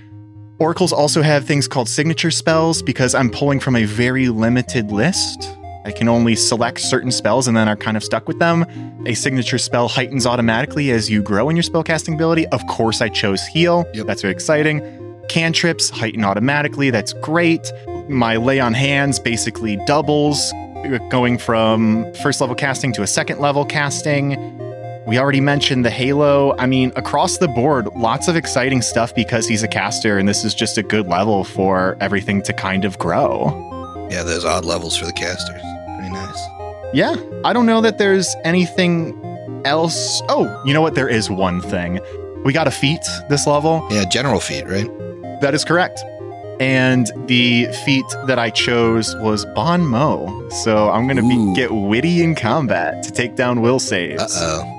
[0.61, 5.51] Oracles also have things called signature spells because I'm pulling from a very limited list.
[5.85, 8.65] I can only select certain spells and then are kind of stuck with them.
[9.05, 12.47] A signature spell heightens automatically as you grow in your spellcasting ability.
[12.49, 13.85] Of course, I chose heal.
[13.95, 14.07] Yep.
[14.07, 14.81] That's very exciting.
[15.29, 16.91] Cantrips heighten automatically.
[16.91, 17.71] That's great.
[18.09, 20.53] My lay on hands basically doubles,
[21.11, 24.35] going from first level casting to a second level casting.
[25.07, 26.57] We already mentioned the Halo.
[26.59, 30.45] I mean, across the board, lots of exciting stuff because he's a caster, and this
[30.45, 34.09] is just a good level for everything to kind of grow.
[34.11, 35.61] Yeah, those odd levels for the casters.
[35.97, 36.47] Pretty nice.
[36.95, 39.21] Yeah, I don't know that there's anything
[39.67, 40.23] else.
[40.31, 40.95] Oh, you know what?
[40.95, 42.01] There is one thing.
[42.45, 43.87] We got a feat this level.
[43.91, 44.89] Yeah, general feat, right?
[45.43, 46.03] That is correct.
[46.61, 50.53] And the feat that I chose was Bon Mot.
[50.53, 54.23] So I'm gonna be, get witty in combat to take down will saves.
[54.23, 54.74] Uh oh.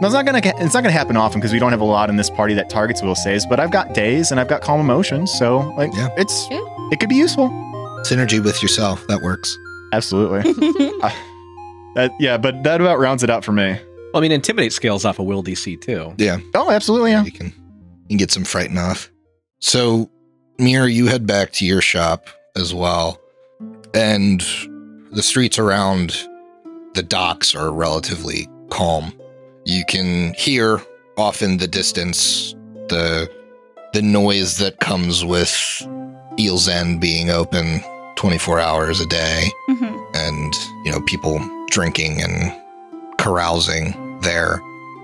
[0.00, 2.08] Now, it's not gonna it's not gonna happen often because we don't have a lot
[2.08, 3.44] in this party that targets will saves.
[3.46, 6.08] But I've got daze and I've got calm emotions, so like Yeah.
[6.16, 6.60] it's Yeah.
[6.92, 7.48] it could be useful.
[8.04, 9.04] Synergy with yourself.
[9.08, 9.56] That works.
[9.92, 10.54] Absolutely.
[11.94, 13.72] That, yeah, but that about rounds it out for me.
[13.72, 16.14] Well, I mean, intimidate scales off a will DC too.
[16.16, 16.38] Yeah.
[16.54, 17.10] Oh, absolutely.
[17.10, 17.24] Yeah.
[17.24, 19.10] You can you can get some frighten off.
[19.60, 20.08] So,
[20.58, 23.18] Mir, you head back to your shop as well,
[23.94, 24.40] and
[25.10, 26.28] the streets around
[26.94, 29.12] the docks are relatively calm.
[29.68, 30.80] You can hear
[31.18, 32.54] off in the distance
[32.88, 33.30] the
[33.92, 35.52] the noise that comes with
[36.40, 37.82] Eel's End being open
[38.16, 40.54] 24 hours a day hmm and
[40.86, 42.50] you know people drinking and
[43.18, 44.58] carousing there.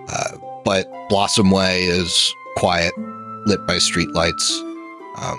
[0.09, 2.95] Uh, but Blossom Way is quiet,
[3.45, 4.51] lit by streetlights.
[5.19, 5.39] Um,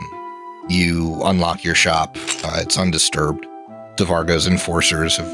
[0.69, 3.43] you unlock your shop; uh, it's undisturbed.
[3.95, 5.33] Devargo's enforcers have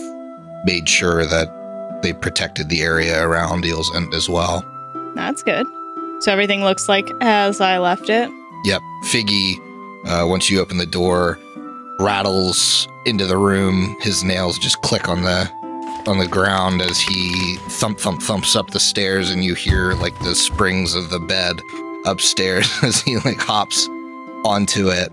[0.64, 1.50] made sure that
[2.02, 4.66] they protected the area around Eel's End as well.
[5.16, 5.68] That's good.
[6.22, 8.30] So everything looks like as I left it.
[8.66, 9.58] Yep, Figgy.
[10.06, 11.40] Uh, once you open the door,
[12.00, 13.96] rattles into the room.
[14.02, 15.50] His nails just click on the
[16.08, 20.18] on the ground as he thump thump thumps up the stairs, and you hear like
[20.20, 21.62] the springs of the bed
[22.06, 23.88] upstairs as he like hops
[24.46, 25.12] onto it.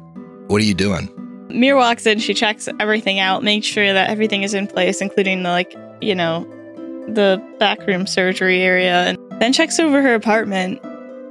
[0.49, 1.09] What are you doing?
[1.51, 5.43] Mir walks in, she checks everything out, makes sure that everything is in place, including
[5.43, 6.47] the like, you know,
[7.15, 10.81] the backroom surgery area, and then checks over her apartment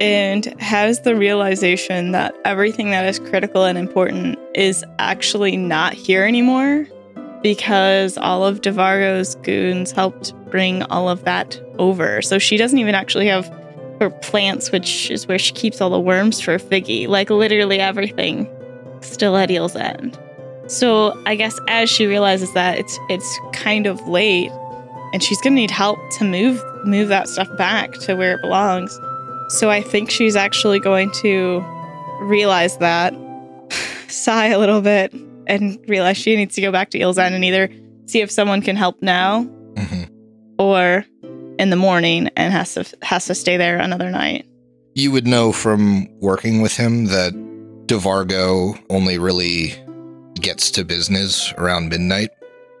[0.00, 6.24] and has the realization that everything that is critical and important is actually not here
[6.24, 6.86] anymore
[7.42, 12.22] because all of Devargo's goons helped bring all of that over.
[12.22, 13.46] So she doesn't even actually have
[14.00, 17.08] her plants, which is where she keeps all the worms for Figgy.
[17.08, 18.48] Like literally everything
[19.00, 20.18] still at Eel's End.
[20.68, 24.52] So I guess as she realizes that it's it's kind of late
[25.12, 28.98] and she's gonna need help to move move that stuff back to where it belongs.
[29.48, 31.64] So I think she's actually going to
[32.20, 33.14] realize that,
[34.08, 35.12] sigh a little bit,
[35.46, 37.70] and realize she needs to go back to End and either
[38.06, 40.04] see if someone can help now hmm
[40.58, 41.04] or
[41.58, 44.46] in the morning and has to has to stay there another night.
[44.94, 47.32] You would know from working with him that
[47.86, 49.74] DeVargo only really
[50.34, 52.30] gets to business around midnight,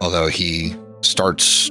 [0.00, 1.70] although he starts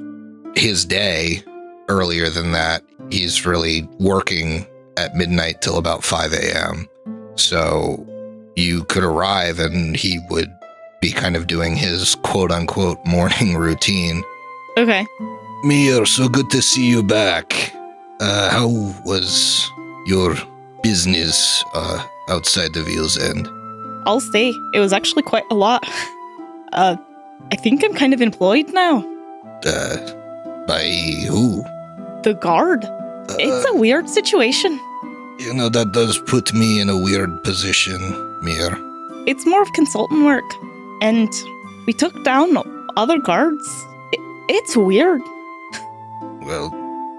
[0.57, 1.41] his day
[1.89, 2.83] earlier than that.
[3.09, 4.65] He's really working
[4.97, 6.87] at midnight till about 5 a.m.
[7.35, 8.05] So
[8.55, 10.51] you could arrive and he would
[11.01, 14.23] be kind of doing his quote unquote morning routine.
[14.77, 15.05] Okay.
[15.63, 17.73] Mir, so good to see you back.
[18.19, 18.67] Uh, how
[19.05, 19.69] was
[20.05, 20.35] your
[20.83, 23.47] business uh, outside the Eel's End?
[24.05, 25.83] I'll say it was actually quite a lot.
[26.73, 26.95] Uh,
[27.51, 29.05] I think I'm kind of employed now.
[29.65, 30.16] Uh,
[30.67, 30.83] by
[31.27, 31.63] who?
[32.23, 32.83] The guard.
[32.85, 34.79] Uh, It's a weird situation.
[35.39, 37.99] you know, that does put me in a weird position,
[38.41, 38.71] Mir.
[39.27, 40.49] It's more of consultant work,
[41.01, 41.29] and
[41.85, 42.57] we took down
[42.95, 43.67] other guards.
[44.49, 45.21] It's weird.
[46.41, 46.71] Well,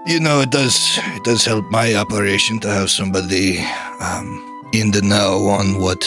[0.07, 3.59] you know, it does it does help my operation to have somebody
[4.01, 4.27] um,
[4.73, 6.01] in the know on what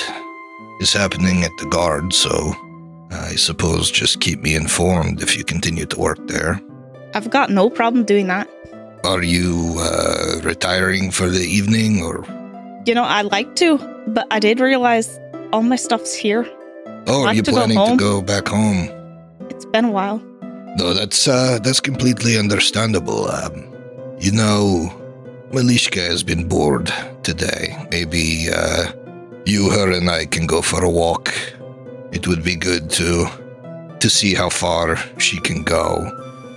[0.80, 2.12] is happening at the guard.
[2.12, 2.52] So
[3.10, 6.60] I suppose just keep me informed if you continue to work there.
[7.14, 8.48] I've got no problem doing that.
[9.04, 12.24] Are you uh, retiring for the evening, or
[12.86, 15.18] You know, I'd like to, but I did realize
[15.52, 16.46] all my stuff's here.
[17.08, 17.98] oh, are you to planning home?
[17.98, 18.88] to go back home?
[19.50, 20.18] It's been a while.
[20.78, 23.28] No, that's uh, that's completely understandable.
[23.28, 23.66] Um,
[24.18, 24.88] you know,
[25.50, 26.90] Melishka has been bored
[27.22, 27.76] today.
[27.90, 28.92] Maybe uh,
[29.44, 31.34] you, her, and I can go for a walk.
[32.12, 33.26] It would be good to
[33.98, 36.10] to see how far she can go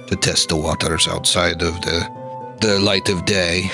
[0.08, 2.08] to test the waters outside of the
[2.62, 3.70] the light of day.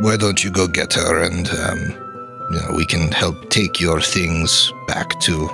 [0.00, 1.80] Why don't you go get her and um,
[2.50, 5.48] you know we can help take your things back to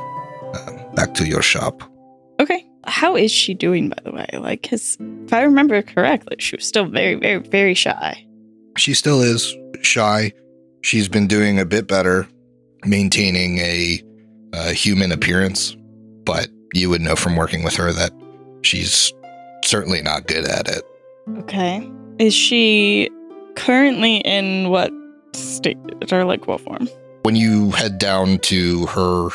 [0.54, 1.83] uh, back to your shop.
[2.40, 2.64] Okay.
[2.87, 4.26] How is she doing, by the way?
[4.33, 8.24] Like, because if I remember correctly, she was still very, very, very shy.
[8.78, 10.33] she still is shy.
[10.83, 12.26] She's been doing a bit better
[12.87, 14.00] maintaining a,
[14.54, 15.76] uh human appearance,
[16.24, 18.12] but you would know from working with her that
[18.62, 19.12] she's
[19.68, 20.83] certainly not good at it.
[21.40, 21.88] Okay.
[22.18, 23.11] Is she
[23.54, 24.90] currently in what
[25.35, 25.76] state
[26.11, 26.88] or like what form?
[27.22, 29.28] When you head down to her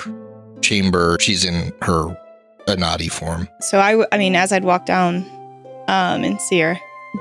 [0.62, 2.17] chamber, she's in her
[2.67, 3.48] Anadi form.
[3.62, 5.17] So I, w- I mean, as I'd walk down
[5.88, 6.80] um, and see her,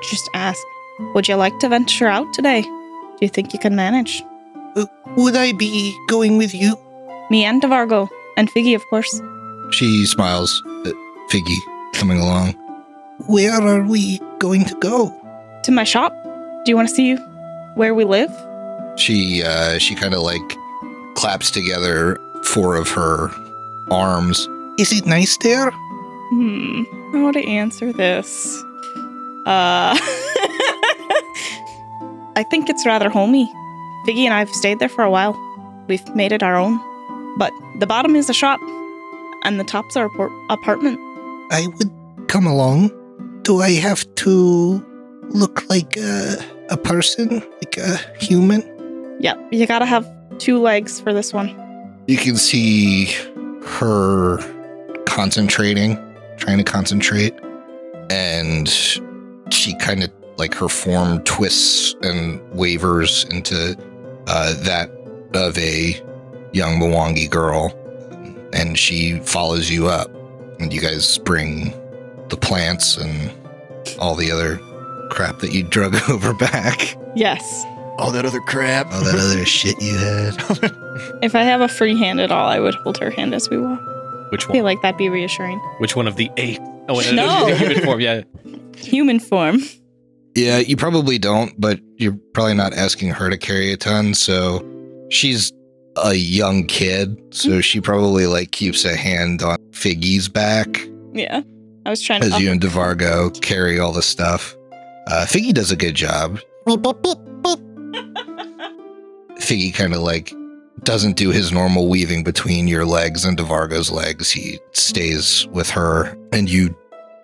[0.09, 0.59] just ask,
[1.13, 2.61] would you like to venture out today?
[2.61, 4.23] Do you think you can manage?
[5.17, 6.75] Would I be going with you?
[7.29, 9.21] Me and Devargo and Figgy, of course.
[9.71, 10.93] She smiles at
[11.29, 11.57] Figgy
[11.93, 12.55] coming along.
[13.27, 15.11] Where are we going to go?
[15.63, 16.13] To my shop.
[16.65, 17.15] Do you want to see
[17.75, 18.31] where we live?
[18.97, 20.57] She uh she kind of like
[21.15, 23.29] claps together four of her
[23.89, 24.47] arms.
[24.77, 25.71] Is it nice there?
[25.71, 26.83] Hmm.
[27.13, 28.61] How to answer this?
[29.45, 29.97] Uh.
[32.35, 33.45] I think it's rather homey.
[34.07, 35.33] Figgy and I have stayed there for a while.
[35.87, 36.79] We've made it our own.
[37.37, 38.59] But the bottom is a shop,
[39.43, 40.99] and the top's our apor- apartment.
[41.51, 41.91] I would
[42.27, 42.91] come along.
[43.43, 44.85] Do I have to
[45.29, 46.37] look like a,
[46.69, 48.61] a person, like a human?
[49.19, 51.49] Yep, you gotta have two legs for this one.
[52.07, 53.07] You can see
[53.65, 54.37] her
[55.05, 55.97] concentrating,
[56.37, 57.33] trying to concentrate,
[58.09, 58.69] and
[59.49, 63.77] she kind of like her form twists and wavers into
[64.27, 64.89] uh, that
[65.33, 66.01] of a
[66.53, 67.77] young Mwangi girl,
[68.53, 70.09] and she follows you up,
[70.61, 71.73] and you guys bring
[72.33, 73.31] the plants and
[73.99, 74.57] all the other
[75.09, 77.65] crap that you drug over back, Yes.
[77.99, 78.91] All that other crap.
[78.91, 80.35] all that other shit you had.
[81.21, 83.59] If I have a free hand at all, I would hold her hand as we
[83.59, 83.79] walk.
[84.31, 85.59] Which I feel like that'd be reassuring.
[85.77, 86.59] Which one of the eight?
[86.89, 87.45] Oh, wait, No.
[87.45, 87.99] the human form.
[88.01, 88.21] Yeah.
[88.77, 89.59] Human form.
[90.35, 94.15] Yeah, you probably don't, but you're probably not asking her to carry a ton.
[94.15, 94.65] So
[95.11, 95.53] she's
[96.03, 97.59] a young kid, so mm-hmm.
[97.59, 100.81] she probably like keeps a hand on Figgy's back
[101.13, 101.41] Yeah.
[101.85, 102.27] I was trying to.
[102.27, 104.55] as you and DeVargo carry all the stuff.
[105.07, 106.39] Uh, Figgy does a good job.
[109.35, 110.33] Figgy kind of like
[110.83, 114.31] doesn't do his normal weaving between your legs and DeVargo's legs.
[114.31, 116.75] He stays with her, and you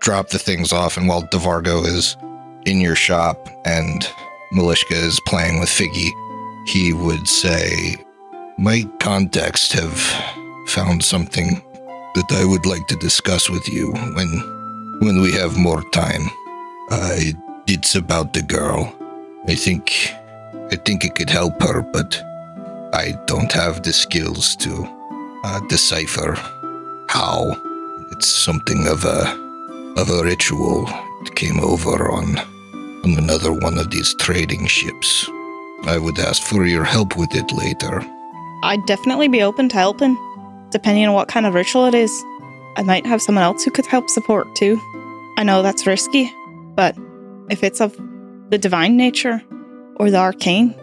[0.01, 0.97] drop the things off.
[0.97, 2.17] And while DeVargo is
[2.65, 4.07] in your shop and
[4.53, 6.09] Malishka is playing with Figgy,
[6.67, 7.95] he would say,
[8.57, 9.97] My contacts have
[10.67, 11.61] found something
[12.15, 16.29] that I would like to discuss with you when when we have more time.
[17.71, 18.91] It's about the girl.
[19.47, 20.11] I think
[20.71, 22.19] I think it could help her, but
[22.93, 24.87] I don't have the skills to
[25.43, 26.33] uh, decipher
[27.09, 27.55] how.
[28.11, 29.19] It's something of a
[29.97, 30.89] of a ritual.
[31.21, 32.39] It came over on
[33.03, 35.29] on another one of these trading ships.
[35.85, 38.01] I would ask for your help with it later.
[38.63, 40.17] I'd definitely be open to helping,
[40.71, 42.11] depending on what kind of ritual it is.
[42.77, 44.79] I might have someone else who could help support too.
[45.37, 46.31] I know that's risky,
[46.75, 46.95] but
[47.49, 47.95] if it's of
[48.49, 49.41] the divine nature,
[49.97, 50.73] or the arcane,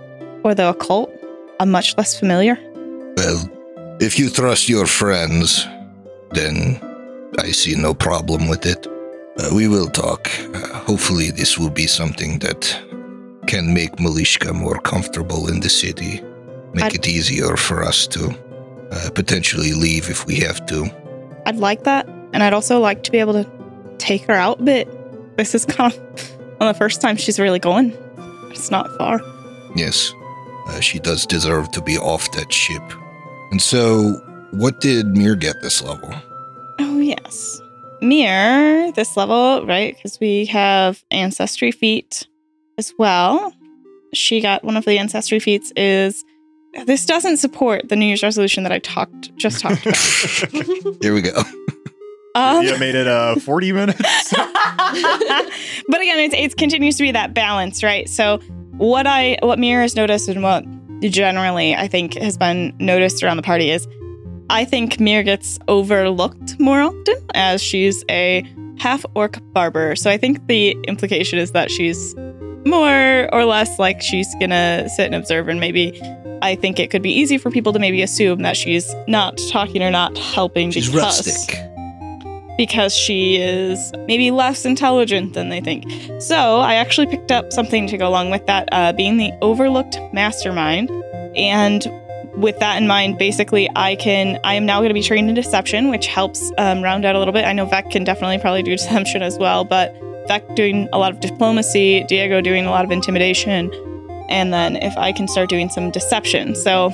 [0.44, 1.10] or the occult,
[1.58, 2.56] I'm much less familiar.
[3.16, 3.50] Well,
[4.00, 5.66] if you trust your friends,
[6.32, 6.78] then
[7.38, 8.86] I see no problem with it.
[9.38, 10.28] Uh, we will talk.
[10.54, 12.78] Uh, hopefully, this will be something that
[13.46, 16.22] can make Malishka more comfortable in the city,
[16.74, 18.34] make I'd- it easier for us to
[18.90, 20.86] uh, potentially leave if we have to.
[21.46, 23.48] I'd like that, and I'd also like to be able to
[23.98, 24.88] take her out but.
[25.36, 25.98] This is kind of
[26.60, 27.92] of the first time she's really going.
[28.50, 29.20] It's not far.
[29.74, 30.14] Yes,
[30.68, 32.82] uh, she does deserve to be off that ship.
[33.50, 34.12] And so,
[34.52, 36.12] what did Mir get this level?
[36.78, 37.60] Oh, yes.
[38.00, 39.94] Mir, this level, right?
[39.94, 42.26] Because we have ancestry feat
[42.78, 43.52] as well.
[44.14, 46.24] She got one of the ancestry feats is
[46.84, 49.96] this doesn't support the New Year's resolution that I talked just talked about.
[51.02, 51.42] Here we go.
[52.34, 54.30] Um, you made it uh 40 minutes.
[54.30, 58.08] but again, it, it continues to be that balance, right?
[58.08, 58.38] So
[58.76, 60.64] what I what Mir has noticed and what
[61.00, 63.88] generally I think has been noticed around the party is
[64.50, 68.44] I think Mir gets overlooked more often as she's a
[68.78, 69.96] half orc barber.
[69.96, 72.14] So I think the implication is that she's
[72.66, 75.98] more or less like she's gonna sit and observe and maybe
[76.42, 79.82] I think it could be easy for people to maybe assume that she's not talking
[79.82, 81.58] or not helping She's because rustic.
[82.56, 85.84] because she is maybe less intelligent than they think.
[86.20, 89.98] So I actually picked up something to go along with that, uh, being the overlooked
[90.12, 90.90] mastermind.
[91.36, 91.86] And
[92.36, 95.34] with that in mind, basically, I can I am now going to be trained in
[95.34, 97.44] deception, which helps um, round out a little bit.
[97.44, 99.94] I know Vec can definitely probably do deception as well, but
[100.28, 103.70] Vec doing a lot of diplomacy, Diego doing a lot of intimidation,
[104.28, 106.92] and then if I can start doing some deception, so.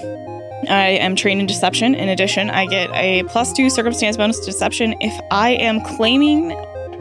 [0.69, 1.97] I am trained in deception.
[1.97, 6.53] In addition, I get a plus two circumstance bonus to deception if I am claiming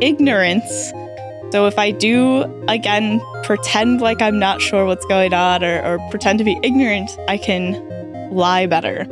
[0.02, 0.90] ignorance.
[1.52, 6.00] So if I do, again, pretend like I'm not sure what's going on or, or
[6.10, 7.74] pretend to be ignorant, I can
[8.32, 9.06] lie better.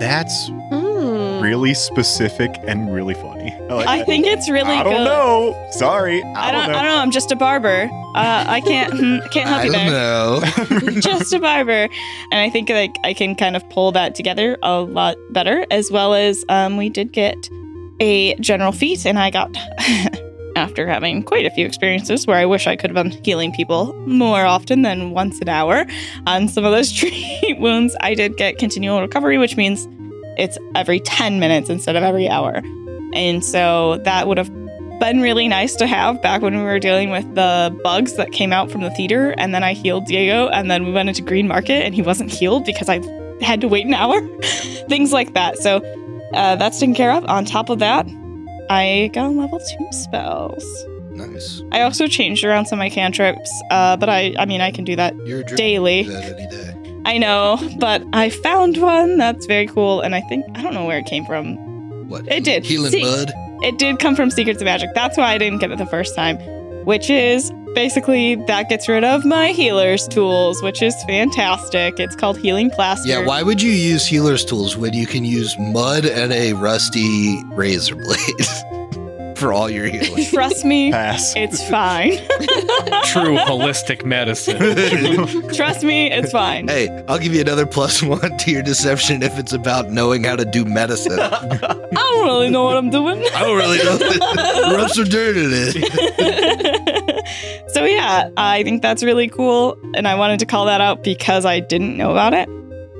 [0.00, 1.40] That's Hmm.
[1.40, 3.31] really specific and really funny.
[3.78, 4.90] I, like I think it's really I good.
[4.90, 5.68] don't know.
[5.72, 6.22] Sorry.
[6.22, 6.96] I, I don't, I don't know.
[6.96, 7.88] I'm just a barber.
[8.14, 10.90] Uh, I can't hmm, can't help I you don't there.
[10.90, 11.00] know.
[11.00, 11.88] just a barber
[12.30, 15.90] and i think like i can kind of pull that together a lot better as
[15.90, 17.48] well as um, we did get
[18.00, 19.50] a general feat and i got
[20.56, 23.94] after having quite a few experiences where i wish i could have been healing people
[24.06, 25.86] more often than once an hour
[26.26, 29.88] on some of those treat wounds i did get continual recovery which means
[30.36, 32.60] it's every 10 minutes instead of every hour
[33.12, 34.50] and so that would have
[35.00, 38.52] been really nice to have back when we were dealing with the bugs that came
[38.52, 39.34] out from the theater.
[39.36, 42.30] And then I healed Diego, and then we went into Green Market, and he wasn't
[42.30, 43.00] healed because I
[43.42, 44.20] had to wait an hour.
[44.88, 45.58] Things like that.
[45.58, 45.78] So
[46.34, 47.24] uh, that's taken care of.
[47.26, 48.06] On top of that,
[48.70, 50.64] I got on level two spells.
[51.10, 51.62] Nice.
[51.72, 54.84] I also changed around some of my cantrips, uh, but I I mean I can
[54.84, 56.04] do that You're daily.
[56.04, 57.00] Do that any day.
[57.04, 60.86] I know, but I found one that's very cool, and I think I don't know
[60.86, 61.58] where it came from.
[62.12, 62.28] What?
[62.30, 62.64] It did.
[62.64, 63.32] Healing See- mud.
[63.62, 64.90] It did come from Secrets of Magic.
[64.94, 66.36] That's why I didn't get it the first time,
[66.84, 71.98] which is basically that gets rid of my healer's tools, which is fantastic.
[72.00, 73.08] It's called Healing Plaster.
[73.08, 77.42] Yeah, why would you use healer's tools when you can use mud and a rusty
[77.54, 78.18] razor blade
[79.42, 80.24] for all your healing?
[80.26, 81.34] Trust me, Pass.
[81.36, 82.12] it's fine.
[83.06, 84.58] True holistic medicine.
[85.52, 86.68] Trust me, it's fine.
[86.68, 90.36] hey, I'll give you another plus one to your deception if it's about knowing how
[90.36, 91.18] to do medicine.
[91.18, 93.22] I I don't really know what I'm doing.
[93.34, 94.76] I don't really know.
[94.76, 97.70] Rub some dirt in it.
[97.72, 101.44] so yeah, I think that's really cool, and I wanted to call that out because
[101.44, 102.48] I didn't know about it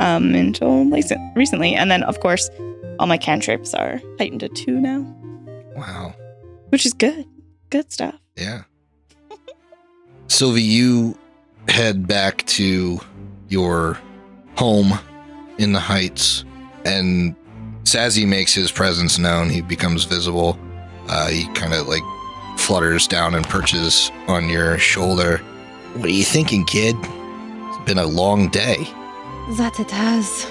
[0.01, 1.74] um, until recently.
[1.74, 2.51] And then, of course,
[2.99, 5.01] all my cantrips are heightened to two now,
[5.76, 6.14] Wow.
[6.73, 7.27] Which is good.
[7.68, 8.18] Good stuff.
[8.35, 8.62] Yeah.
[10.29, 11.18] Sylvie, you
[11.68, 12.99] head back to
[13.49, 13.99] your
[14.57, 14.99] home
[15.59, 16.47] in the Heights,
[16.87, 17.37] and
[17.85, 19.51] Sazzy makes his presence known.
[19.51, 20.59] He becomes visible.
[21.09, 22.03] Uh, he kind of like
[22.57, 25.39] flutters down and perches on your shoulder.
[25.95, 26.97] What are you thinking, kid?
[26.99, 28.85] It's been a long day.
[29.59, 30.51] That it has.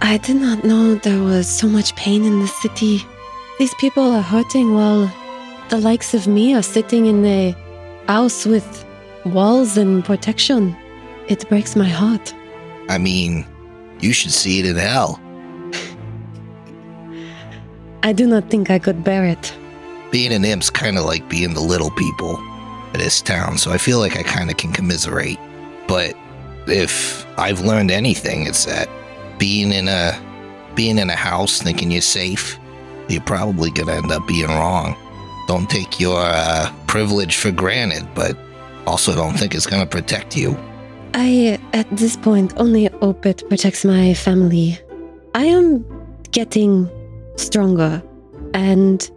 [0.00, 3.04] I did not know there was so much pain in the city.
[3.58, 5.12] These people are hurting while
[5.68, 7.54] the likes of me are sitting in a
[8.06, 8.84] house with
[9.24, 10.76] walls and protection.
[11.28, 12.34] It breaks my heart.
[12.88, 13.44] I mean,
[14.00, 15.20] you should see it in hell.
[18.02, 19.52] I do not think I could bear it.
[20.12, 22.36] Being an imp's kind of like being the little people
[22.92, 25.38] of this town, so I feel like I kind of can commiserate.
[25.88, 26.14] But
[26.68, 28.88] if I've learned anything, it's that
[29.38, 30.16] being in a
[30.76, 32.56] being in a house thinking you're safe,
[33.08, 34.94] you're probably gonna end up being wrong.
[35.46, 38.36] Don't take your uh, privilege for granted, but
[38.86, 40.56] also don't think it's gonna protect you.
[41.14, 44.78] I, at this point, only hope it protects my family.
[45.34, 45.84] I am
[46.32, 46.90] getting
[47.36, 48.02] stronger,
[48.54, 49.08] and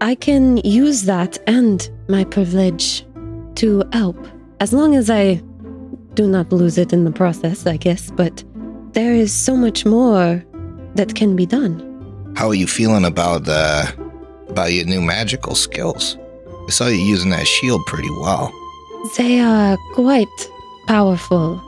[0.00, 3.04] I can use that and my privilege
[3.56, 4.18] to help.
[4.60, 5.42] As long as I
[6.14, 8.44] do not lose it in the process, I guess, but
[8.92, 10.44] there is so much more
[10.94, 11.82] that can be done.
[12.36, 13.86] How are you feeling about uh,
[14.48, 16.16] about your new magical skills?
[16.66, 18.52] I saw you using that shield pretty well.
[19.16, 20.50] They are quite
[20.86, 21.60] powerful,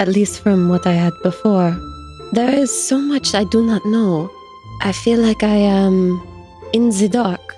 [0.00, 1.76] at least from what I had before.
[2.32, 4.30] There is so much I do not know.
[4.80, 6.22] I feel like I am
[6.72, 7.54] in the dark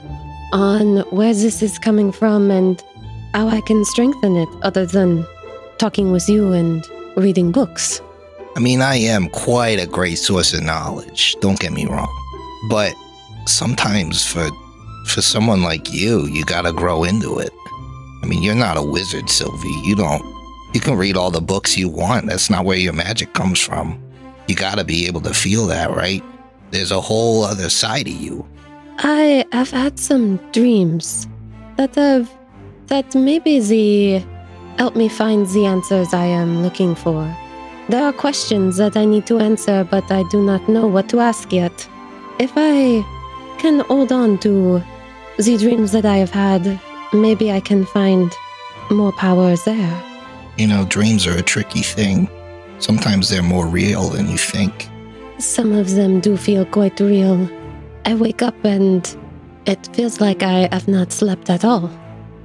[0.53, 2.83] on where this is coming from and
[3.35, 5.27] how I can strengthen it other than
[5.79, 8.01] talking with you and reading books.
[8.57, 11.37] I mean, I am quite a great source of knowledge.
[11.41, 12.09] Don't get me wrong,
[12.71, 12.95] but
[13.47, 14.49] sometimes for
[15.07, 17.51] for someone like you, you gotta grow into it.
[18.23, 19.81] I mean, you're not a wizard, Sylvie.
[19.85, 20.25] You don't.
[20.75, 22.27] You can read all the books you want.
[22.27, 24.03] That's not where your magic comes from.
[24.49, 26.23] You gotta be able to feel that, right?
[26.71, 28.47] There's a whole other side of you.
[28.99, 31.29] I have had some dreams
[31.77, 32.31] that have
[32.87, 34.25] that maybe the
[34.79, 37.35] help me find the answers I am looking for.
[37.89, 41.21] There are questions that I need to answer, but I do not know what to
[41.21, 41.89] ask yet.
[42.39, 43.05] If I
[43.59, 44.83] can hold on to
[45.39, 46.81] the dreams that I have had,
[47.13, 48.33] maybe I can find
[48.91, 50.03] more powers there.
[50.57, 52.29] You know, dreams are a tricky thing.
[52.79, 54.89] Sometimes they're more real than you think.
[55.39, 57.49] Some of them do feel quite real.
[58.07, 59.17] I wake up and
[59.67, 61.91] it feels like I have not slept at all.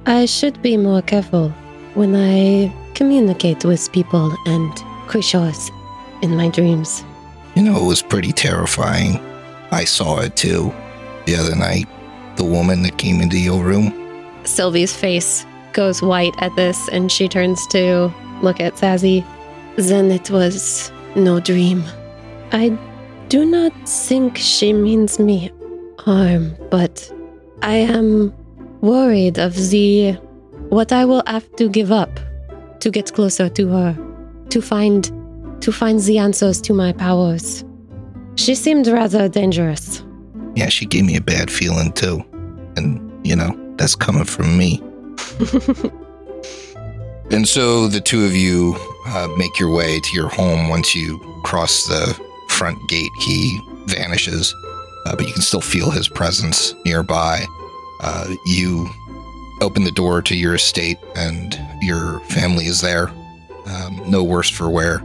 [0.06, 1.50] I should be more careful
[1.94, 4.72] when I communicate with people and
[5.06, 5.70] creatures
[6.22, 7.04] in my dreams.
[7.54, 9.20] You know, it was pretty terrifying.
[9.70, 10.74] I saw it too
[11.26, 11.88] the other night.
[12.36, 13.92] The woman that came into your room.
[14.44, 18.12] Sylvie's face goes white at this and she turns to
[18.42, 19.24] look at Sassy.
[19.76, 21.84] Then it was no dream.
[22.52, 22.76] I
[23.28, 25.50] do not think she means me
[25.98, 27.10] harm, but
[27.62, 28.34] I am
[28.80, 30.12] worried of the
[30.68, 32.20] what I will have to give up
[32.80, 33.96] to get closer to her,
[34.50, 35.10] to find
[35.62, 37.64] to find the answers to my powers.
[38.34, 40.02] She seemed rather dangerous.
[40.54, 42.24] Yeah, she gave me a bad feeling too.
[42.76, 44.82] And, you know, that's coming from me.
[47.32, 48.76] And so the two of you
[49.06, 52.14] uh, make your way to your home once you cross the
[52.50, 53.10] front gate.
[53.20, 54.54] He vanishes,
[55.06, 57.46] uh, but you can still feel his presence nearby.
[58.02, 58.86] Uh, you
[59.62, 63.08] open the door to your estate, and your family is there.
[63.64, 65.00] Um, no worse for wear,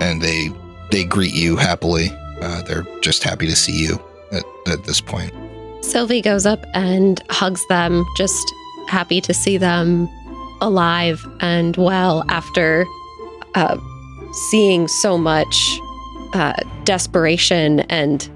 [0.00, 0.50] and they
[0.90, 2.08] they greet you happily.
[2.42, 4.02] Uh, they're just happy to see you
[4.32, 5.32] at, at this point.
[5.84, 8.52] Sylvie goes up and hugs them, just
[8.88, 10.08] happy to see them
[10.60, 12.84] alive and well after
[13.54, 13.78] uh,
[14.50, 15.78] seeing so much
[16.34, 16.52] uh,
[16.84, 18.28] desperation and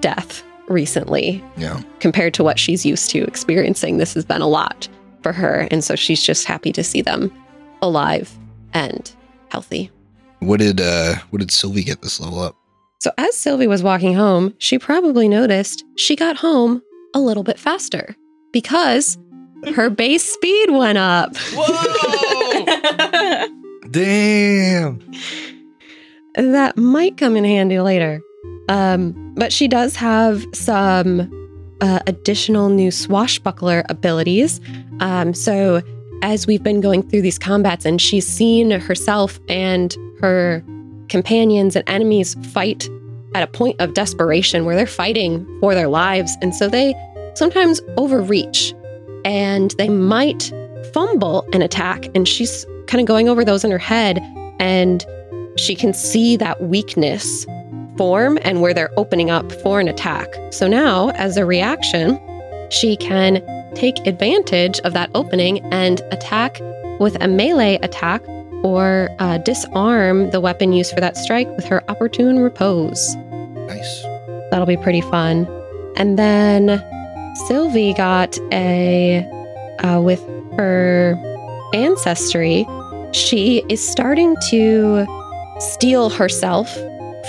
[0.00, 1.80] death recently Yeah.
[1.98, 3.96] compared to what she's used to experiencing.
[3.98, 4.88] This has been a lot
[5.22, 5.66] for her.
[5.70, 7.32] And so she's just happy to see them
[7.82, 8.30] alive
[8.72, 9.10] and
[9.48, 9.90] healthy.
[10.38, 12.56] What did uh what did Sylvie get this level up?
[13.00, 16.82] So as Sylvie was walking home, she probably noticed she got home
[17.14, 18.14] a little bit faster
[18.52, 19.16] because
[19.74, 21.34] her base speed went up.
[21.54, 23.46] Whoa!
[23.90, 25.00] Damn.
[26.34, 28.20] that might come in handy later.
[28.68, 31.22] Um, but she does have some
[31.80, 34.60] uh, additional new swashbuckler abilities.
[35.00, 35.80] Um, so,
[36.22, 40.62] as we've been going through these combats, and she's seen herself and her
[41.10, 42.88] companions and enemies fight
[43.34, 46.36] at a point of desperation where they're fighting for their lives.
[46.40, 46.94] And so they
[47.34, 48.74] sometimes overreach
[49.24, 50.52] and they might
[50.94, 52.08] fumble an attack.
[52.14, 54.20] And she's kind of going over those in her head.
[54.58, 55.04] And
[55.56, 57.46] she can see that weakness
[57.96, 60.28] form and where they're opening up for an attack.
[60.50, 62.18] So now, as a reaction,
[62.70, 63.42] she can
[63.74, 66.60] take advantage of that opening and attack
[66.98, 68.22] with a melee attack
[68.62, 73.16] or uh, disarm the weapon used for that strike with her opportune riposte.
[73.18, 74.02] Nice.
[74.50, 75.46] That'll be pretty fun.
[75.96, 76.84] And then
[77.46, 79.20] Sylvie got a,
[79.80, 80.20] uh, with
[80.56, 81.18] her
[81.74, 82.66] ancestry,
[83.12, 85.06] she is starting to
[85.58, 86.76] steel herself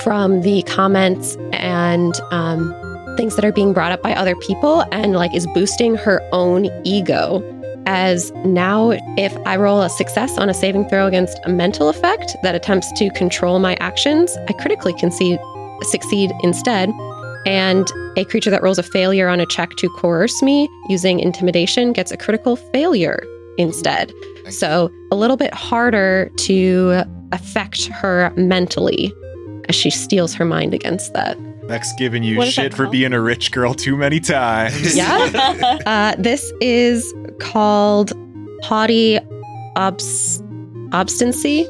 [0.03, 2.73] from the comments and um,
[3.17, 6.69] things that are being brought up by other people and like is boosting her own
[6.83, 7.41] ego.
[7.85, 12.35] As now, if I roll a success on a saving throw against a mental effect
[12.43, 15.39] that attempts to control my actions, I critically concede,
[15.83, 16.91] succeed instead.
[17.45, 21.91] And a creature that rolls a failure on a check to coerce me using intimidation
[21.91, 23.23] gets a critical failure
[23.57, 24.13] instead.
[24.49, 29.11] So a little bit harder to affect her mentally
[29.69, 31.37] as she steels her mind against that.
[31.71, 34.95] Vex giving you shit for being a rich girl too many times.
[34.95, 35.77] Yeah.
[35.85, 38.13] Uh, this is called
[38.63, 39.19] haughty
[39.75, 40.41] obs-
[40.91, 41.67] obstinacy.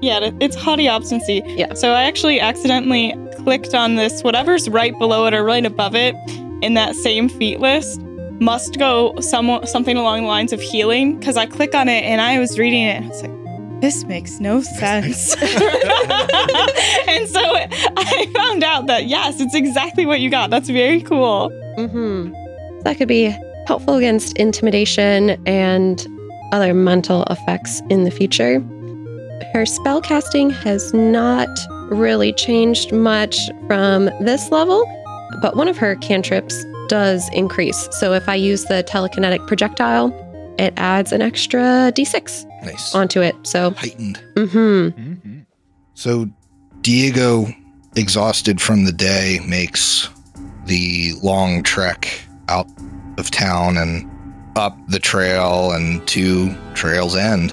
[0.00, 1.42] Yeah, it's haughty obstinacy.
[1.46, 1.74] Yeah.
[1.74, 6.14] So I actually accidentally clicked on this, whatever's right below it or right above it
[6.62, 8.00] in that same feat list
[8.40, 12.20] must go some, something along the lines of healing because I click on it and
[12.20, 13.43] I was reading it and I was like,
[13.80, 15.34] this makes no sense.
[15.42, 15.48] and
[17.28, 17.40] so
[17.96, 20.50] I found out that yes, it's exactly what you got.
[20.50, 21.50] That's very cool.
[21.76, 22.32] Mm-hmm.
[22.82, 26.06] That could be helpful against intimidation and
[26.52, 28.60] other mental effects in the future.
[29.52, 31.48] Her spell casting has not
[31.90, 34.84] really changed much from this level,
[35.40, 37.88] but one of her cantrips does increase.
[37.92, 40.12] So if I use the telekinetic projectile,
[40.58, 42.94] it adds an extra d6 Nice.
[42.94, 43.34] onto it.
[43.44, 44.18] So, Heightened.
[44.36, 45.46] hmm Mhm.
[45.94, 46.28] So
[46.80, 47.46] Diego,
[47.96, 50.08] exhausted from the day, makes
[50.66, 52.66] the long trek out
[53.18, 54.10] of town and
[54.56, 57.52] up the trail and to Trail's End.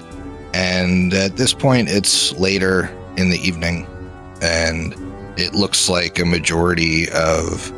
[0.54, 3.86] And at this point, it's later in the evening,
[4.42, 4.94] and
[5.38, 7.70] it looks like a majority of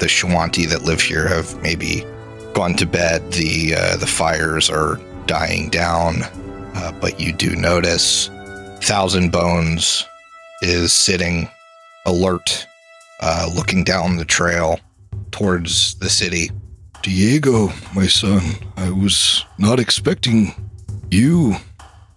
[0.00, 2.04] the Shoanti that live here have maybe
[2.52, 3.32] gone to bed.
[3.32, 6.24] The uh, the fires are dying down,
[6.74, 8.28] uh, but you do notice
[8.80, 10.06] Thousand Bones
[10.62, 11.48] is sitting
[12.06, 12.66] alert,
[13.20, 14.80] uh, looking down the trail
[15.30, 16.50] towards the city.
[17.02, 18.42] Diego, my son,
[18.76, 20.54] I was not expecting
[21.10, 21.56] you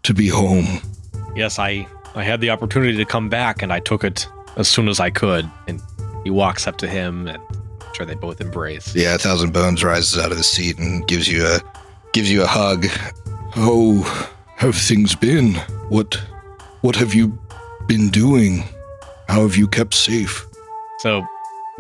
[0.04, 0.82] to be home.
[1.36, 4.88] Yes, I I had the opportunity to come back and I took it as soon
[4.88, 5.50] as I could.
[5.68, 5.82] And
[6.24, 8.96] he walks up to him and I'm sure they both embrace.
[8.96, 11.60] Yeah, Thousand Bones rises out of his seat and gives you a
[12.12, 12.86] gives you a hug.
[13.52, 14.04] How
[14.58, 15.56] have things been?
[15.90, 16.22] What
[16.82, 17.38] what have you
[17.88, 18.64] been doing?
[19.28, 20.46] How have you kept safe?
[21.00, 21.26] So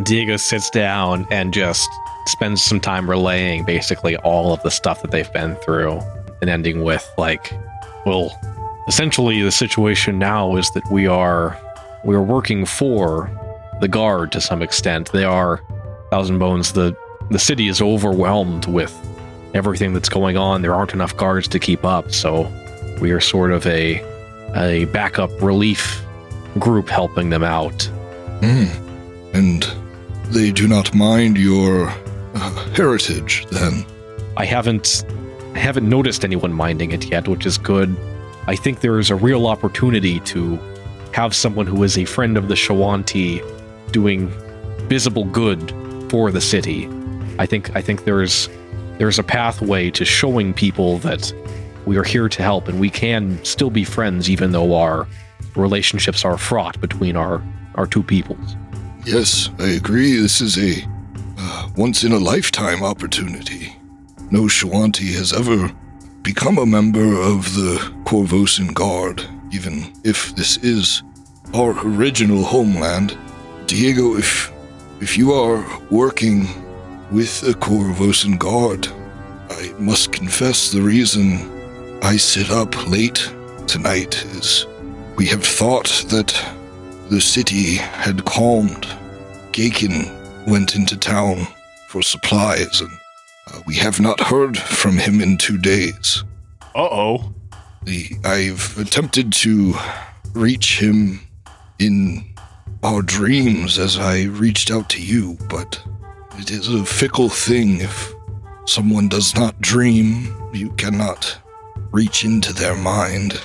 [0.04, 1.90] Diego sits down and just
[2.26, 6.00] spends some time relaying basically all of the stuff that they've been through
[6.42, 7.54] and ending with like,
[8.06, 8.38] well,
[8.88, 11.60] essentially the situation now is that we are
[12.04, 13.30] we are working for
[13.82, 15.12] the guard to some extent.
[15.12, 15.62] They are
[16.10, 16.96] Thousand Bones, the
[17.30, 18.94] the city is overwhelmed with
[19.54, 20.62] everything that's going on.
[20.62, 22.52] There aren't enough guards to keep up, so
[23.04, 24.02] we are sort of a
[24.56, 26.02] a backup relief
[26.58, 27.84] group helping them out.
[28.42, 28.68] Hmm.
[29.34, 29.62] And
[30.30, 33.86] they do not mind your uh, heritage, then.
[34.38, 35.04] I haven't
[35.54, 37.94] I haven't noticed anyone minding it yet, which is good.
[38.48, 40.58] I think there is a real opportunity to
[41.12, 43.42] have someone who is a friend of the Shoanti
[43.92, 44.30] doing
[44.88, 45.62] visible good
[46.10, 46.88] for the city
[47.40, 48.50] I think I think there's
[48.98, 51.34] there's a pathway to showing people that
[51.86, 55.08] we are here to help and we can still be friends even though our
[55.56, 57.42] relationships are fraught between our
[57.76, 58.56] our two peoples.
[59.06, 60.16] Yes, I agree.
[60.16, 60.88] This is a
[61.38, 63.76] uh, once in a lifetime opportunity.
[64.32, 65.72] No Shoanti has ever
[66.22, 71.04] become a member of the Korvosan Guard, even if this is
[71.54, 73.18] our original homeland.
[73.68, 74.52] Diego, if
[75.02, 76.48] if you are working
[77.12, 78.88] with the Korvosan Guard,
[79.50, 81.53] I must confess the reason
[82.04, 83.34] I sit up late
[83.66, 84.68] tonight is
[85.16, 86.38] we have thought that
[87.10, 88.86] the city had calmed.
[89.54, 91.48] Gaken went into town
[91.88, 92.92] for supplies, and
[93.48, 96.26] uh, we have not heard from him in two days.
[96.76, 97.34] Uh oh.
[97.84, 99.74] The, I've attempted to
[100.34, 101.22] reach him
[101.80, 102.26] in
[102.84, 105.82] our dreams as I reached out to you, but
[106.38, 107.80] it is a fickle thing.
[107.80, 108.14] If
[108.66, 111.40] someone does not dream, you cannot
[111.94, 113.40] reach into their mind.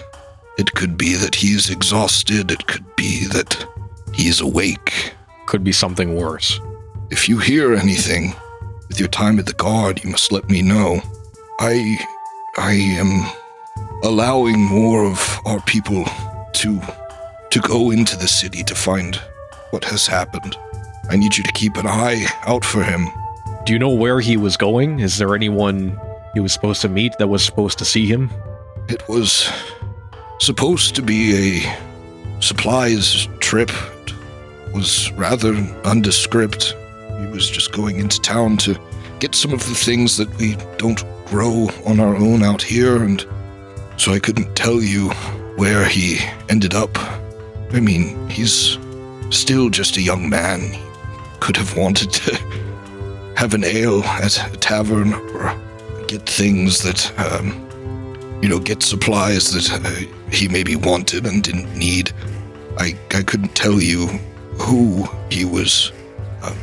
[0.57, 3.65] It could be that he's exhausted, it could be that
[4.13, 5.13] he's awake.
[5.47, 6.59] Could be something worse.
[7.11, 8.35] If you hear anything
[8.89, 11.01] with your time at the guard, you must let me know.
[11.61, 11.99] I
[12.57, 13.31] I am
[14.03, 16.05] allowing more of our people
[16.55, 16.81] to
[17.51, 19.17] to go into the city to find
[19.71, 20.57] what has happened.
[21.11, 23.09] I need you to keep an eye out for him.
[23.65, 25.01] Do you know where he was going?
[25.01, 25.99] Is there anyone
[26.39, 28.31] he was supposed to meet that was supposed to see him?
[28.89, 29.51] It was
[30.39, 33.73] supposed to be a supplies trip.
[34.07, 36.77] It was rather nondescript.
[37.19, 38.79] He was just going into town to
[39.19, 43.27] get some of the things that we don't grow on our own out here, and
[43.97, 45.11] so I couldn't tell you
[45.57, 46.97] where he ended up.
[47.73, 48.79] I mean, he's
[49.31, 50.61] still just a young man.
[50.61, 50.81] He
[51.41, 52.37] could have wanted to
[53.35, 55.68] have an ale at a tavern or
[56.09, 57.53] get things that, um,
[58.43, 62.13] you know, get supplies that uh, he maybe wanted and didn't need.
[62.79, 64.07] I, I couldn't tell you
[64.59, 65.93] who he was
[66.43, 66.55] uh,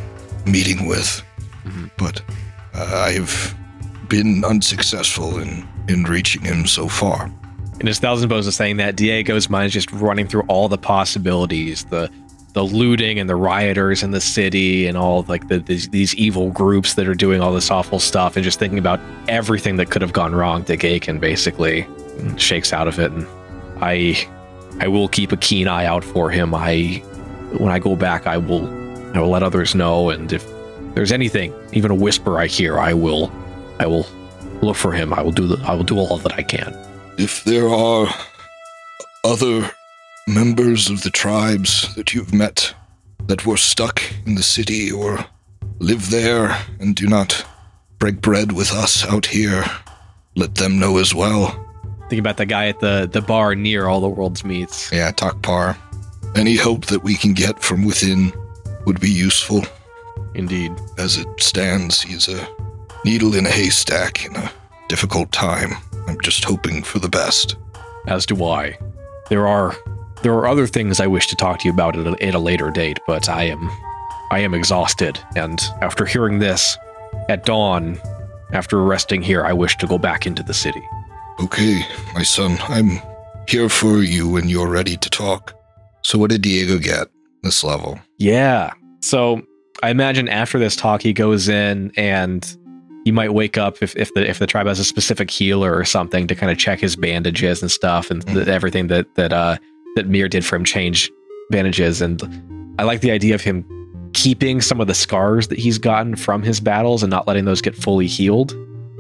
[0.45, 1.21] meeting with,
[1.65, 1.89] Mhm.
[1.97, 2.21] but
[2.73, 3.55] uh, I've
[4.09, 7.31] been unsuccessful in, in reaching him so far.
[7.79, 10.77] And as Thousand Bones is saying that, Diego's mind is just running through all the
[10.77, 12.09] possibilities, the
[12.55, 16.51] the looting and the rioters in the city and all like the, these, these evil
[16.51, 18.97] groups that are doing all this awful stuff and just thinking about
[19.27, 21.85] everything that could have gone wrong to aiken basically
[22.37, 23.27] shakes out of it and
[23.81, 24.25] I
[24.79, 26.55] I will keep a keen eye out for him.
[26.55, 27.03] I
[27.57, 28.65] when I go back I will
[29.13, 30.47] I will let others know and if
[30.93, 33.33] there's anything, even a whisper I hear, I will
[33.79, 34.07] I will
[34.61, 35.13] look for him.
[35.13, 36.73] I will do the I will do all that I can.
[37.17, 38.07] If there are
[39.25, 39.69] other
[40.27, 42.73] members of the tribes that you've met
[43.27, 45.23] that were stuck in the city or
[45.79, 47.45] live there and do not
[47.99, 49.63] break bread with us out here,
[50.35, 51.61] let them know as well.
[52.09, 54.91] Think about the guy at the the bar near all the world's meets.
[54.91, 55.77] Yeah, Takpar.
[56.35, 58.31] Any help that we can get from within
[58.85, 59.63] would be useful.
[60.35, 60.71] Indeed.
[60.97, 62.47] As it stands, he's a
[63.05, 64.51] needle in a haystack in a
[64.87, 65.71] difficult time.
[66.07, 67.55] I'm just hoping for the best.
[68.07, 68.77] As do I.
[69.29, 69.75] There are
[70.23, 72.39] there are other things I wish to talk to you about at a, at a
[72.39, 73.71] later date, but I am
[74.31, 76.77] I am exhausted, and after hearing this,
[77.29, 77.99] at dawn,
[78.51, 80.83] after resting here, I wish to go back into the city.
[81.39, 81.81] Okay,
[82.13, 82.99] my son, I'm
[83.47, 85.53] here for you when you're ready to talk.
[86.01, 87.07] So what did Diego get
[87.43, 87.99] this level?
[88.17, 88.73] Yeah.
[89.01, 89.41] So
[89.83, 92.57] I imagine after this talk, he goes in and
[93.03, 95.85] he might wake up if, if the if the tribe has a specific healer or
[95.85, 99.57] something to kind of check his bandages and stuff and th- everything that that uh
[99.95, 101.11] that Mir did for him change
[101.49, 102.21] bandages and
[102.77, 103.65] I like the idea of him
[104.13, 107.61] keeping some of the scars that he's gotten from his battles and not letting those
[107.61, 108.53] get fully healed.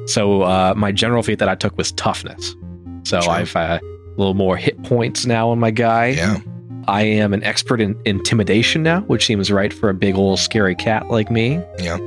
[0.05, 2.55] So uh, my general feat that I took was toughness.
[3.03, 3.31] So Sure.
[3.31, 6.07] I've uh, a little more hit points now on my guy.
[6.09, 6.39] Yeah.
[6.87, 10.75] I am an expert in intimidation now, which seems right for a big old scary
[10.75, 11.61] cat like me.
[11.79, 11.97] Yeah.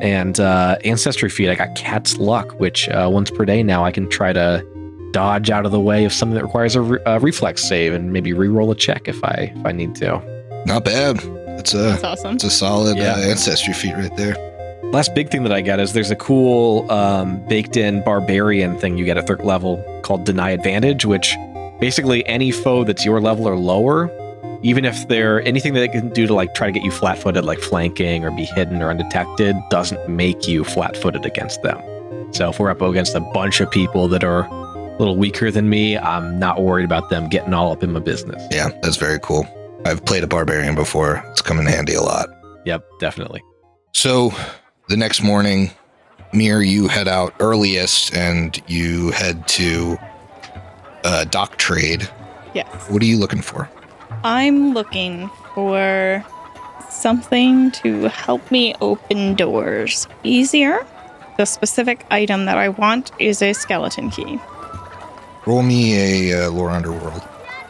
[0.00, 3.92] And uh, ancestry feat, I got cat's luck, which uh, once per day now I
[3.92, 4.66] can try to
[5.14, 8.12] dodge out of the way of something that requires a, re- a reflex save and
[8.12, 10.20] maybe re-roll a check if I if I need to.
[10.66, 11.20] Not bad.
[11.58, 12.34] It's a That's awesome.
[12.34, 13.14] it's a solid Yeah.
[13.14, 14.34] uh, ancestry feat right there.
[14.92, 19.04] Last big thing that I got is there's a cool um, baked-in barbarian thing you
[19.04, 21.34] get at third level called Deny Advantage, which
[21.80, 24.10] basically any foe that's your level or lower,
[24.62, 27.44] even if they're anything that they can do to like try to get you flat-footed,
[27.44, 31.80] like flanking or be hidden or undetected, doesn't make you flat-footed against them.
[32.32, 34.48] So if we're up against a bunch of people that are
[34.94, 38.00] a little weaker than me, I'm not worried about them getting all up in my
[38.00, 38.42] business.
[38.50, 39.46] Yeah, that's very cool.
[39.84, 41.22] I've played a barbarian before.
[41.30, 42.28] It's come in handy a lot.
[42.64, 43.42] Yep, definitely.
[43.92, 44.32] So
[44.88, 45.70] the next morning,
[46.32, 49.98] Mir, you head out earliest and you head to
[51.04, 52.08] uh, dock trade.
[52.54, 52.68] Yes.
[52.88, 53.68] What are you looking for?
[54.22, 56.24] I'm looking for
[56.88, 60.86] something to help me open doors easier.
[61.36, 64.38] The specific item that I want is a skeleton key.
[65.46, 67.22] Roll me a uh, lore underworld.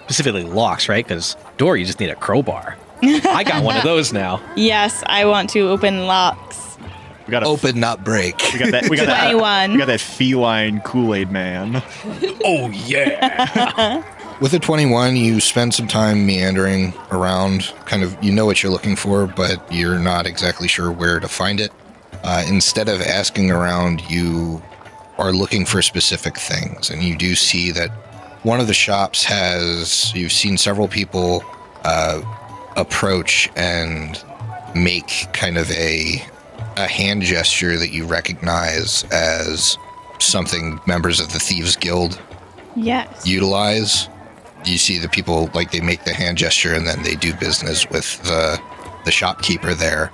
[0.05, 1.05] Specifically locks, right?
[1.05, 2.77] Because door, you just need a crowbar.
[3.03, 4.41] I got one of those now.
[4.57, 6.77] Yes, I want to open locks.
[7.27, 8.37] We got a, Open, not break.
[8.53, 8.91] We got that.
[8.91, 9.31] We got that.
[9.31, 9.73] 21.
[9.73, 11.83] We got that feline Kool Aid man.
[12.47, 14.03] Oh yeah.
[14.41, 17.73] With a 21, you spend some time meandering around.
[17.87, 21.29] Kind of, you know what you're looking for, but you're not exactly sure where to
[21.29, 21.73] find it.
[22.23, 24.63] Uh, instead of asking around, you
[25.19, 26.91] are looking for specific things.
[26.91, 27.91] And you do see that
[28.43, 31.43] one of the shops has, you've seen several people
[31.85, 32.21] uh,
[32.77, 34.23] approach and
[34.75, 36.23] make kind of a,
[36.77, 39.79] a hand gesture that you recognize as
[40.19, 42.21] something members of the Thieves Guild
[42.77, 43.27] Yes.
[43.27, 44.09] utilize.
[44.65, 47.89] You see the people like they make the hand gesture and then they do business
[47.89, 48.59] with the
[49.05, 50.11] the shopkeeper there.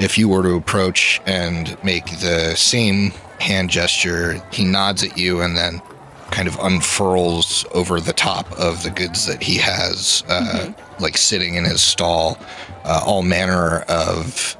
[0.00, 3.12] If you were to approach and make the same
[3.42, 5.82] hand gesture, he nods at you and then
[6.30, 11.56] kind of unfurls over the top of the goods that he has, uh, like sitting
[11.56, 12.38] in his stall,
[12.84, 14.56] uh, all manner of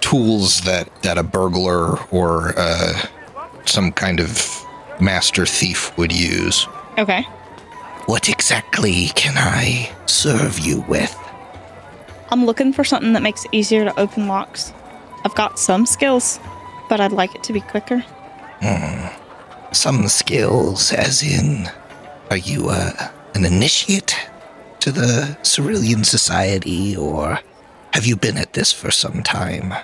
[0.00, 3.06] tools that that a burglar or uh,
[3.64, 4.64] some kind of
[5.00, 6.68] master thief would use.
[6.96, 7.22] Okay.
[8.06, 11.14] What exactly can I serve you with?
[12.30, 14.72] I'm looking for something that makes it easier to open locks.
[15.24, 16.38] I've got some skills,
[16.88, 18.04] but I'd like it to be quicker.
[19.72, 21.68] Some skills, as in,
[22.30, 22.92] are you uh,
[23.34, 24.16] an initiate
[24.80, 27.38] to the Cerulean Society, or
[27.92, 29.74] have you been at this for some time?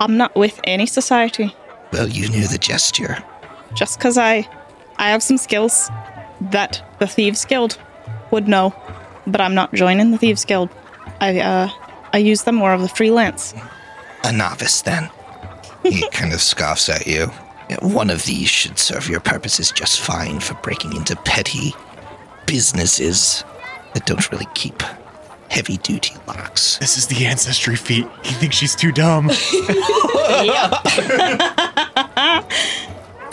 [0.00, 1.54] I'm not with any society.
[1.92, 3.18] Well, you knew the gesture.
[3.74, 4.46] Just 'cause I
[4.98, 5.90] I have some skills
[6.40, 7.78] that the Thieves Guild
[8.30, 8.74] would know,
[9.26, 10.70] but I'm not joining the Thieves Guild.
[11.20, 11.68] I uh
[12.12, 13.54] I use them more of the freelance.
[14.24, 15.10] A novice, then.
[15.82, 17.30] He kind of scoffs at you.
[17.68, 21.74] Yeah, One of these should serve your purposes just fine for breaking into petty
[22.46, 23.44] businesses
[23.94, 24.82] that don't really keep
[25.50, 26.78] heavy duty locks.
[26.78, 28.06] This is the ancestry feat.
[28.22, 29.30] He thinks she's too dumb.
[32.10, 32.42] uh,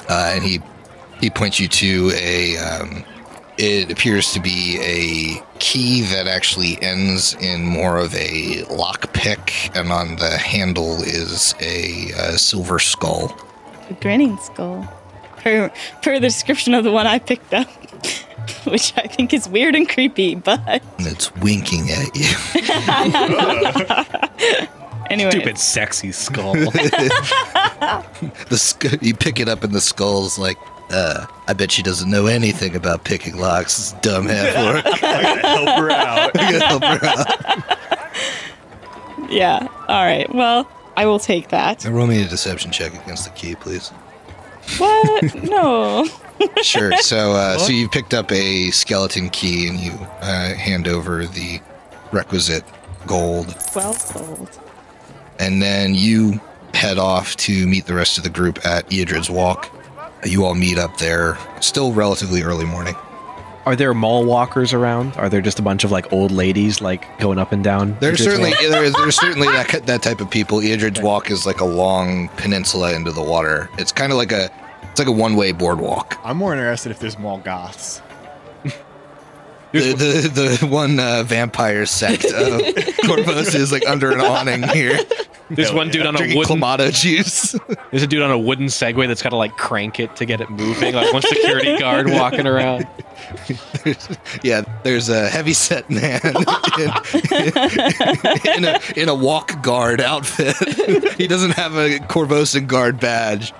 [0.09, 0.61] and he
[1.19, 3.03] he points you to a um,
[3.57, 9.69] it appears to be a key that actually ends in more of a lock pick
[9.75, 13.37] and on the handle is a, uh silver skull
[13.93, 14.87] A grinning skull.
[15.37, 15.71] Per
[16.01, 17.67] per the description of the one I picked up.
[18.65, 22.27] Which I think is weird and creepy, but and it's winking at you
[25.09, 25.31] anyway.
[25.31, 26.53] Stupid sexy skull.
[28.49, 30.57] the sk- you pick it up and the skull's like
[30.91, 33.79] uh, I bet she doesn't know anything about picking locks.
[33.79, 34.85] It's dumb half orc.
[35.03, 36.37] I gotta help her out.
[36.37, 37.27] I gotta help her out.
[39.31, 39.67] Yeah.
[39.87, 40.29] All right.
[40.33, 41.83] Well, I will take that.
[41.85, 43.89] Now roll me a deception check against the key, please.
[44.77, 45.35] What?
[45.43, 46.07] no.
[46.61, 46.91] Sure.
[46.97, 51.61] So, uh, so you picked up a skeleton key and you uh, hand over the
[52.11, 52.65] requisite
[53.07, 54.59] gold, Twelve gold.
[55.39, 56.41] and then you
[56.73, 59.73] head off to meet the rest of the group at Eodred's Walk.
[60.25, 62.95] You all meet up there, still relatively early morning.
[63.65, 65.15] Are there mall walkers around?
[65.15, 67.95] Are there just a bunch of like old ladies like going up and down?
[68.01, 68.59] There's Idris certainly Walk?
[68.71, 70.59] there is, there's certainly that that type of people.
[70.59, 73.69] Eodred's Walk is like a long peninsula into the water.
[73.77, 74.49] It's kind of like a
[74.83, 76.19] it's like a one way boardwalk.
[76.23, 78.01] I'm more interested if there's mall goths.
[79.73, 82.61] The, the the one uh, vampire sect of
[83.05, 84.99] Corvus is like under an awning here,
[85.49, 86.09] There's Hell one dude yeah.
[86.09, 86.59] on a drinking wooden.
[86.59, 87.55] clamato juice.
[87.91, 90.41] There's a dude on a wooden Segway that's got to like crank it to get
[90.41, 90.93] it moving.
[90.93, 92.87] Like one security guard walking around.
[94.43, 96.89] yeah, there's a heavy set man in,
[98.57, 100.55] in a in a walk guard outfit.
[101.17, 103.53] he doesn't have a Korvosan guard badge.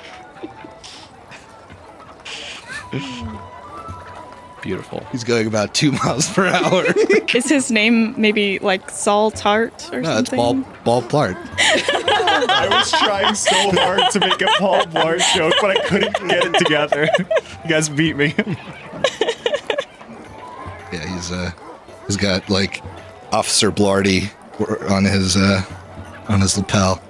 [4.64, 5.06] Beautiful.
[5.12, 6.86] He's going about two miles per hour.
[7.36, 10.38] Is his name maybe like Saul Tart or no, it's something?
[10.38, 11.36] ball ball plart.
[11.60, 16.46] I was trying so hard to make a Paul Blart joke, but I couldn't get
[16.46, 17.10] it together.
[17.20, 18.34] You guys beat me.
[20.94, 21.52] Yeah, he's uh
[22.08, 22.82] he's got like
[23.34, 24.32] Officer Blarty
[24.90, 25.62] on his uh
[26.30, 27.02] on his lapel.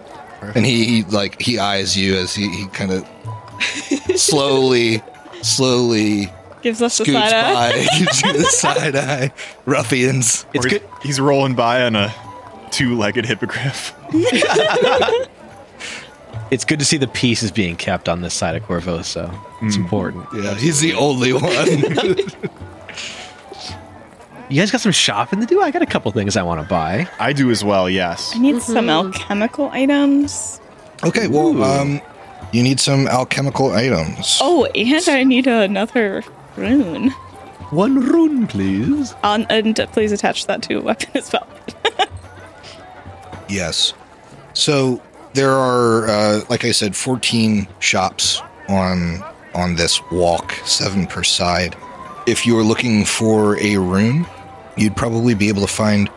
[0.55, 3.07] And he, he like he eyes you as he, he kind of
[4.15, 5.03] slowly
[5.43, 6.31] slowly
[6.63, 7.53] Gives us the scoots side eye.
[7.53, 9.31] by, gives you the side eye.
[9.65, 10.45] Ruffians.
[10.53, 10.81] It's Or good.
[11.03, 12.13] He's rolling by on a
[12.71, 13.93] two-legged hippogriff.
[16.51, 19.33] It's good to see the peace is being kept on this side of Korvosa.
[19.63, 19.79] It's Mm.
[19.85, 20.27] important.
[20.35, 21.49] Yeah, he's the only one.
[24.49, 25.61] You guys got some shopping to do?
[25.61, 27.07] I got a couple things I want to buy.
[27.19, 28.33] I do as well, yes.
[28.35, 30.59] I need some alchemical items.
[31.03, 31.99] okay, well, um,
[32.51, 34.37] you need some alchemical items.
[34.41, 36.23] Oh, and I need another
[36.55, 37.09] rune.
[37.71, 39.13] One rune, please.
[39.23, 41.47] On, and please attach that to a weapon as well.
[43.49, 43.93] Yes.
[44.53, 45.01] So
[45.33, 49.23] there are, uh, like I said, 14 shops on
[49.53, 51.75] on this walk, seven per side.
[52.25, 54.25] If you were looking for a rune,
[54.75, 56.09] you'd probably be able to find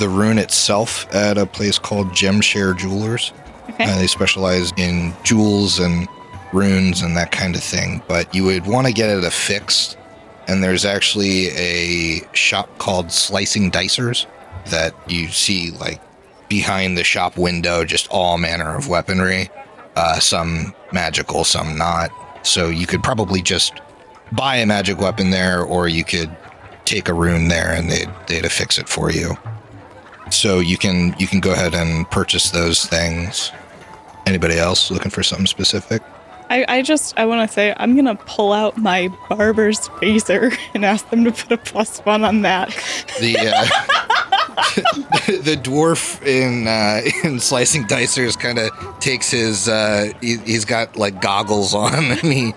[0.00, 3.32] the rune itself at a place called Gemshare Jewelers.
[3.68, 3.84] Okay.
[3.84, 6.08] Uh, they specialize in jewels and
[6.52, 8.02] runes and that kind of thing.
[8.08, 9.96] But you would want to get it affixed.
[10.48, 14.26] And there's actually a shop called Slicing Dicers
[14.66, 16.00] that you see like
[16.48, 19.48] behind the shop window, just all manner of weaponry.
[19.96, 22.10] Uh, some magical, some not.
[22.42, 23.74] So you could probably just
[24.32, 26.34] buy a magic weapon there, or you could
[26.84, 29.36] take a rune there and they'd they'd affix it for you.
[30.30, 33.52] So you can you can go ahead and purchase those things.
[34.26, 36.02] Anybody else looking for something specific?
[36.50, 40.84] I, I just I want to say I'm gonna pull out my barber's razor and
[40.84, 42.70] ask them to put a plus one on that.
[43.20, 43.64] The uh,
[45.42, 50.96] the dwarf in uh, in slicing dicers kind of takes his uh, he, he's got
[50.96, 52.52] like goggles on and he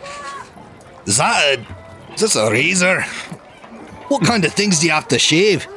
[1.05, 3.01] is that a, is this a razor?
[4.07, 5.67] What kind of things do you have to shave?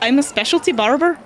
[0.00, 1.18] I'm a specialty barber.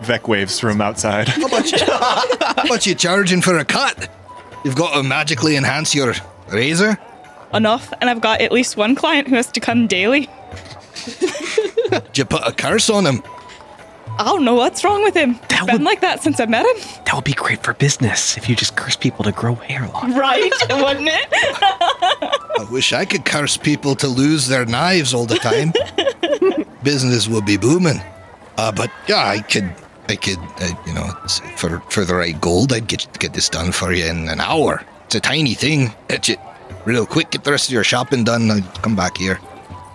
[0.00, 1.28] Vec waves from outside.
[1.28, 4.08] How much how much you charging for a cut?
[4.64, 6.14] You've got to magically enhance your
[6.52, 6.98] razor.
[7.52, 10.28] Enough, and I've got at least one client who has to come daily.
[11.90, 13.22] Did you put a curse on him?
[14.18, 15.34] I don't know what's wrong with him.
[15.48, 16.76] That It's been would- like that since I met him.
[17.06, 20.14] That would be great for business if you just curse people to grow hair long.
[20.14, 21.26] Right, wouldn't it?
[21.32, 25.72] I wish I could curse people to lose their knives all the time.
[26.82, 28.00] Business would be booming.
[28.58, 29.72] Uh, but yeah, I could,
[30.10, 31.06] I could, uh, you know,
[31.56, 34.84] for for the right gold, I'd get get this done for you in an hour.
[35.06, 35.92] It's a tiny thing.
[36.08, 36.40] Etch it
[36.84, 37.30] real quick.
[37.30, 38.50] Get the rest of your shopping done.
[38.50, 39.38] I'd come back here.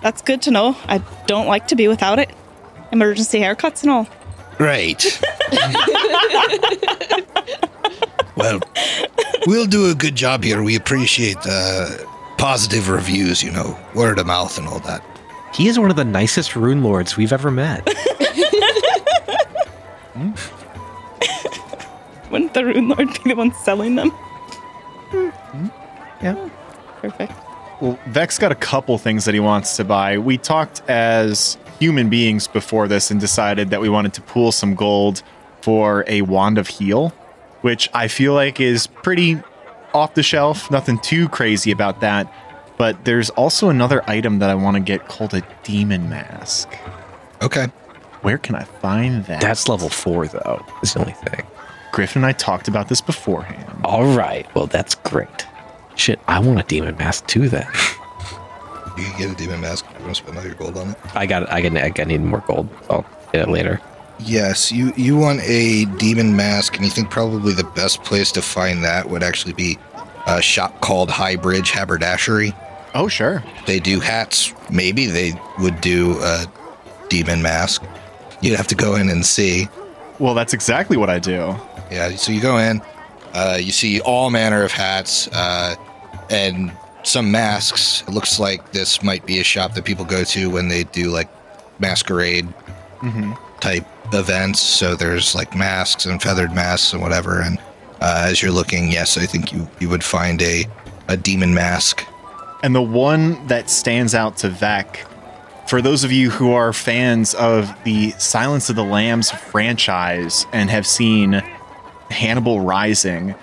[0.02, 0.78] That's good to know.
[0.88, 2.30] I don't like to be without it.
[2.94, 4.08] Emergency haircuts and all.
[4.58, 5.04] Right.
[8.38, 8.62] well,
[9.48, 10.64] we'll do a good job here.
[10.64, 11.90] We appreciate uh,
[12.38, 13.44] positive reviews.
[13.44, 15.04] You know, word of mouth and all that.
[15.54, 17.86] He is one of the nicest rune lords we've ever met.
[22.36, 24.10] Wouldn't the Rune Lord be the one selling them?
[24.10, 25.68] Hmm.
[26.22, 26.50] yeah.
[27.00, 27.32] Perfect.
[27.80, 30.18] Well, Vex got a couple things that he wants to buy.
[30.18, 34.76] We talked as human beings before this and decided that we wanted to pool some
[34.76, 35.24] gold
[35.62, 37.14] for a wand of heal,
[37.62, 39.40] which I feel like is pretty
[39.94, 40.70] off the shelf.
[40.70, 42.30] Nothing too crazy about that.
[42.76, 46.68] But there's also another item that I want to get called a demon mask.
[47.42, 47.68] Okay.
[48.24, 49.40] Where can I find that?
[49.40, 51.46] That's level four, though, is the only thing.
[51.96, 53.80] Griffin and I talked about this beforehand.
[53.86, 54.46] All right.
[54.54, 55.48] Well, that's great.
[55.96, 57.68] Shit, I want a demon mask too then.
[58.98, 59.86] You can get a demon mask.
[59.92, 60.98] You want to spend all your gold on it?
[61.14, 62.70] I got I got I need more gold.
[62.90, 63.82] I'll get it later.
[64.20, 68.42] Yes, you you want a demon mask, and you think probably the best place to
[68.42, 69.78] find that would actually be
[70.28, 72.54] a shop called Highbridge Haberdashery.
[72.94, 73.44] Oh, sure.
[73.66, 74.54] They do hats.
[74.70, 76.46] Maybe they would do a
[77.10, 77.84] demon mask.
[78.40, 79.68] You'd have to go in and see.
[80.20, 81.54] Well, that's exactly what I do.
[81.92, 82.82] Yeah, so you go in,
[83.34, 85.76] uh, you see all manner of hats uh,
[86.30, 86.72] and
[87.04, 88.04] some masks.
[88.08, 91.10] It looks like this might be a shop that people go to when they do
[91.12, 91.30] like
[91.80, 92.46] masquerade
[93.00, 94.60] hmm type events.
[94.60, 97.42] So there's like masks and feathered masks and whatever.
[97.42, 97.58] And
[98.02, 100.66] uh, as you're looking, yes, I think you you would find a
[101.08, 102.06] a demon mask.
[102.64, 105.06] And the one that stands out to Vec,
[105.68, 110.70] for those of you who are fans of the Silence of the Lambs franchise and
[110.70, 111.44] have seen
[112.12, 113.36] Hannibal Rising,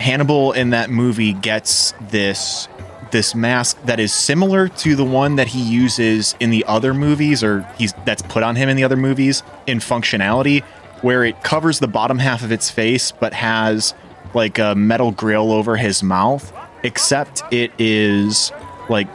[0.00, 2.68] Hannibal in that movie gets this
[3.12, 7.42] this mask that is similar to the one that he uses in the other movies
[7.42, 10.62] or he's that's put on him in the other movies in functionality
[11.02, 13.94] where it covers the bottom half of its face but has
[14.34, 16.52] like a metal grill over his mouth
[16.82, 18.50] except it is
[18.88, 19.08] like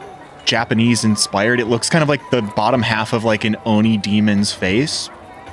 [0.44, 1.60] Japanese inspired.
[1.60, 5.08] It looks kind of like the bottom half of like an Oni demon's face,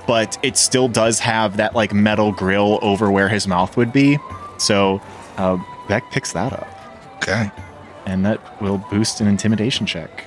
[0.10, 4.18] but it still does have that like metal grill over where his mouth would be.
[4.58, 5.00] So
[5.38, 5.58] uh,
[5.88, 6.68] Vec picks that up,
[7.18, 7.52] Okay.
[8.08, 10.24] and that will boost an intimidation check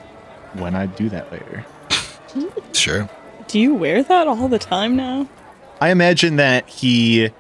[0.55, 1.67] when I do that later.
[2.73, 3.09] Sure.
[3.49, 5.29] Do you wear that all the time now?
[5.81, 7.31] I imagine that he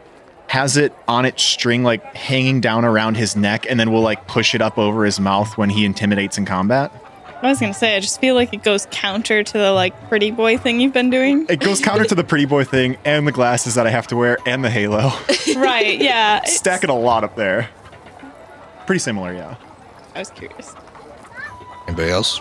[0.49, 4.27] has it on its string, like hanging down around his neck, and then will like
[4.27, 6.93] push it up over his mouth when he intimidates in combat.
[7.43, 10.31] I was gonna say, I just feel like it goes counter to the like pretty
[10.31, 11.45] boy thing you've been doing.
[11.49, 14.17] It goes counter to the pretty boy thing and the glasses that I have to
[14.17, 15.09] wear and the halo.
[15.57, 15.99] right?
[16.01, 16.37] Yeah.
[16.39, 17.69] it's- Stacking a lot up there.
[18.87, 19.57] Pretty similar, yeah.
[20.15, 20.75] I was curious.
[21.89, 22.41] Anybody else?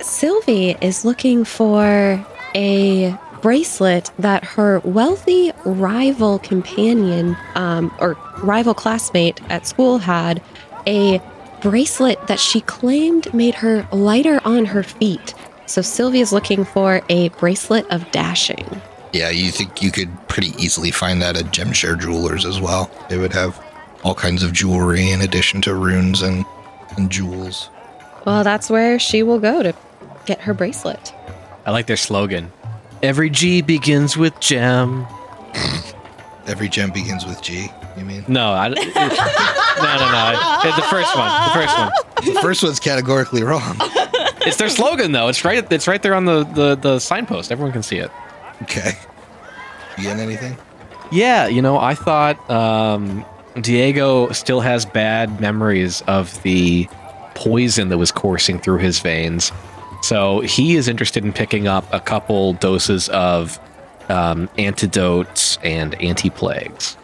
[0.00, 2.24] Sylvie is looking for
[2.54, 10.42] a bracelet that her wealthy rival companion um, or rival classmate at school had
[10.86, 11.20] a
[11.60, 15.34] bracelet that she claimed made her lighter on her feet.
[15.66, 18.82] So Sylvie's looking for a bracelet of dashing.
[19.12, 22.90] Yeah, you think you could pretty easily find that at Gemshare Jewelers as well.
[23.08, 23.62] They would have
[24.02, 26.44] all kinds of jewelry in addition to runes and,
[26.96, 27.68] and jewels.
[28.24, 29.74] Well, that's where she will go to
[30.26, 31.14] get her bracelet.
[31.66, 32.52] I like their slogan.
[33.02, 35.06] Every G begins with gem.
[36.46, 38.24] Every gem begins with G, you mean?
[38.28, 40.60] No, I, no, no, no.
[40.64, 41.30] It's the first one.
[41.48, 41.90] The first one.
[42.34, 43.76] the first one's categorically wrong.
[44.42, 45.28] It's their slogan, though.
[45.28, 45.70] It's right.
[45.70, 47.52] It's right there on the the, the signpost.
[47.52, 48.10] Everyone can see it.
[48.62, 48.92] Okay.
[49.98, 50.56] You getting anything?
[51.12, 53.24] Yeah, you know, I thought um,
[53.60, 56.88] Diego still has bad memories of the
[57.34, 59.52] poison that was coursing through his veins.
[60.02, 63.58] So he is interested in picking up a couple doses of
[64.08, 66.96] um, antidotes and anti plagues.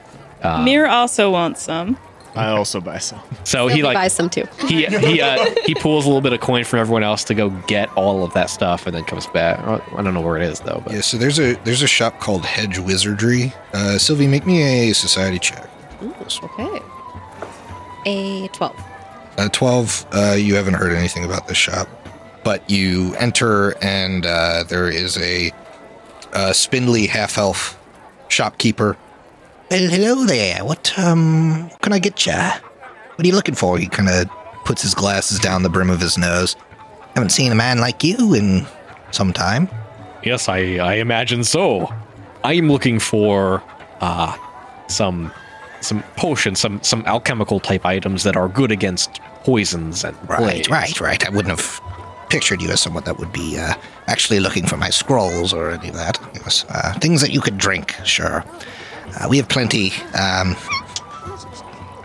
[0.42, 1.96] Um, Mir also wants some.
[2.34, 3.20] I also buy some.
[3.44, 4.44] so Sylvie he like buys some too.
[4.68, 7.48] he he uh, he pulls a little bit of coin from everyone else to go
[7.66, 9.58] get all of that stuff, and then comes back.
[9.60, 10.82] I don't know where it is though.
[10.84, 13.54] But Yeah, so there's a there's a shop called Hedge Wizardry.
[13.72, 15.68] Uh, Sylvie, make me a society check.
[16.02, 16.80] Okay.
[18.04, 18.84] A 12.
[19.38, 21.88] Uh, 12, uh, you haven't heard anything about this shop,
[22.44, 25.50] but you enter and uh, there is a,
[26.32, 27.78] uh spindly half elf
[28.28, 28.96] shopkeeper.
[29.70, 30.64] Well, hello there.
[30.64, 32.52] What um what can I get ya?
[33.16, 33.78] What are you looking for?
[33.78, 34.28] He kind of
[34.64, 36.56] puts his glasses down the brim of his nose.
[37.14, 38.66] Haven't seen a man like you in
[39.10, 39.68] some time.
[40.22, 41.92] Yes, I, I imagine so.
[42.44, 43.62] I am looking for
[44.00, 44.36] uh,
[44.88, 45.32] some
[45.80, 50.70] some potions, some some alchemical type items that are good against poisons and Right, plagues.
[50.70, 51.26] right, right.
[51.26, 51.80] I wouldn't have
[52.28, 53.74] pictured you as someone that would be uh,
[54.08, 56.18] actually looking for my scrolls or any of that.
[56.34, 58.44] Yes, uh, things that you could drink, sure.
[59.16, 59.92] Uh, we have plenty.
[60.18, 60.56] Um,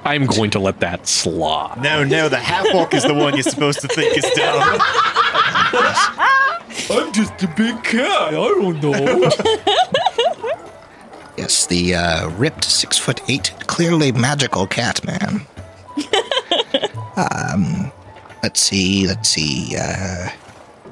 [0.03, 1.81] I'm going to let that slide.
[1.81, 4.79] No, no, the half orc is the one you're supposed to think is dumb.
[6.89, 8.09] I'm just a big cat.
[8.09, 8.91] I don't know.
[11.37, 15.41] yes, the uh, ripped six foot eight, clearly magical cat man.
[17.15, 17.91] um,
[18.41, 19.75] let's see, let's see.
[19.79, 20.29] Uh,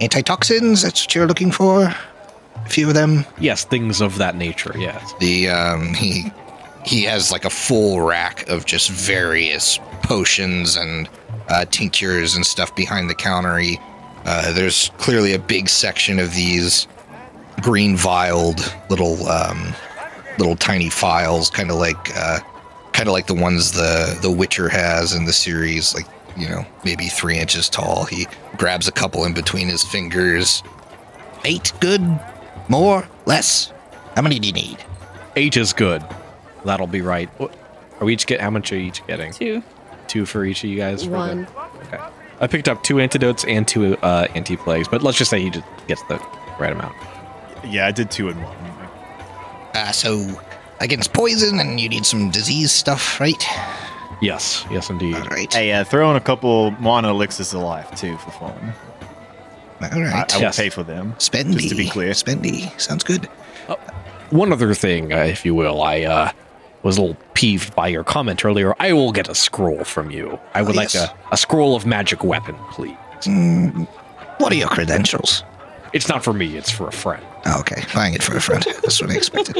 [0.01, 1.93] antitoxins, that's what you're looking for?
[2.69, 3.25] Few of them.
[3.39, 4.73] yes, things of that nature.
[4.77, 5.13] Yes.
[5.19, 6.31] the um he
[6.85, 11.09] he has like a full rack of just various potions and
[11.49, 13.57] uh, tinctures and stuff behind the counter.
[13.57, 13.77] He,
[14.25, 16.87] uh, there's clearly a big section of these
[17.61, 19.73] green vialed little um,
[20.37, 22.39] little tiny files, kind of like uh,
[22.93, 26.05] kind of like the ones the the Witcher has in the series, like
[26.37, 28.05] you know maybe three inches tall.
[28.05, 30.63] He grabs a couple in between his fingers.
[31.45, 32.01] Eight, good,
[32.69, 33.73] more, less.
[34.15, 34.77] How many do you need?
[35.35, 36.03] Eight is good.
[36.65, 37.29] That'll be right.
[37.39, 38.41] Are we each get?
[38.41, 39.31] How much are you each getting?
[39.33, 39.63] Two.
[40.07, 41.03] Two for each of you guys.
[41.03, 41.43] For One.
[41.43, 42.03] The, okay.
[42.39, 45.49] I picked up two antidotes and two uh, anti plagues, but let's just say he
[45.49, 46.17] just gets the
[46.59, 46.95] right amount.
[47.65, 48.55] yeah, I did two and one.
[49.75, 50.41] Uh, so
[50.79, 53.43] against poison, and you need some disease stuff, right?
[54.21, 54.65] Yes.
[54.71, 55.15] Yes, indeed.
[55.15, 55.53] All right.
[55.53, 58.73] Hey, uh, throw in a couple minor elixirs of life too for fun.
[59.81, 60.33] All I, right.
[60.33, 60.57] I will Yes.
[60.57, 61.13] pay for them.
[61.19, 61.53] Spendy.
[61.57, 62.11] Just to be clear.
[62.11, 62.79] Spendy.
[62.79, 63.25] Sounds good.
[64.31, 66.31] One other thing, uh, if you will, I uh,
[66.83, 68.75] was a little peeved by your comment earlier.
[68.79, 70.39] I will get a scroll from you.
[70.53, 72.95] I would Oh, like a, a scroll of magic weapon, please.
[73.21, 73.87] Mm,
[74.37, 75.43] what are your credentials?
[75.93, 77.23] It's not for me, it's for a friend.
[77.47, 78.63] Oh, okay, buying it for a friend.
[78.83, 79.55] That's what I expected.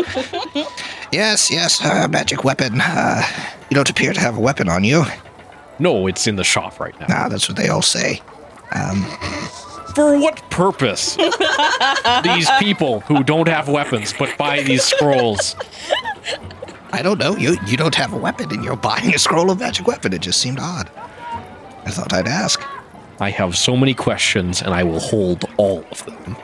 [1.11, 2.79] yes, yes, uh, magic weapon.
[2.79, 3.23] Uh,
[3.71, 5.03] you don't appear to have a weapon on you.
[5.79, 7.07] No, it's in the shop right now.
[7.09, 8.21] Ah, that's what they all say.
[8.73, 9.05] Um,
[9.95, 11.15] For what purpose?
[12.23, 15.55] these people who don't have weapons but buy these scrolls.
[16.91, 17.35] I don't know.
[17.35, 20.13] You you don't have a weapon, and you're buying a scroll of magic weapon.
[20.13, 20.89] It just seemed odd.
[21.85, 22.61] I thought I'd ask.
[23.19, 26.37] I have so many questions and I will hold all of them.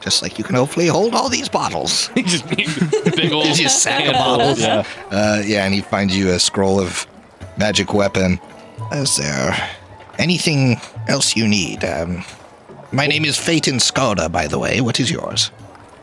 [0.00, 2.10] Just like you can hopefully hold all these bottles.
[2.16, 2.68] just big
[3.32, 4.60] old Just sack of bottles.
[4.60, 4.84] Yeah.
[5.10, 7.06] Uh, yeah, and he finds you a scroll of
[7.56, 8.40] magic weapon.
[8.90, 9.54] Is there
[10.18, 11.84] anything else you need?
[11.84, 12.24] Um,
[12.92, 14.80] my name is Phaeton Skoda, by the way.
[14.80, 15.50] What is yours?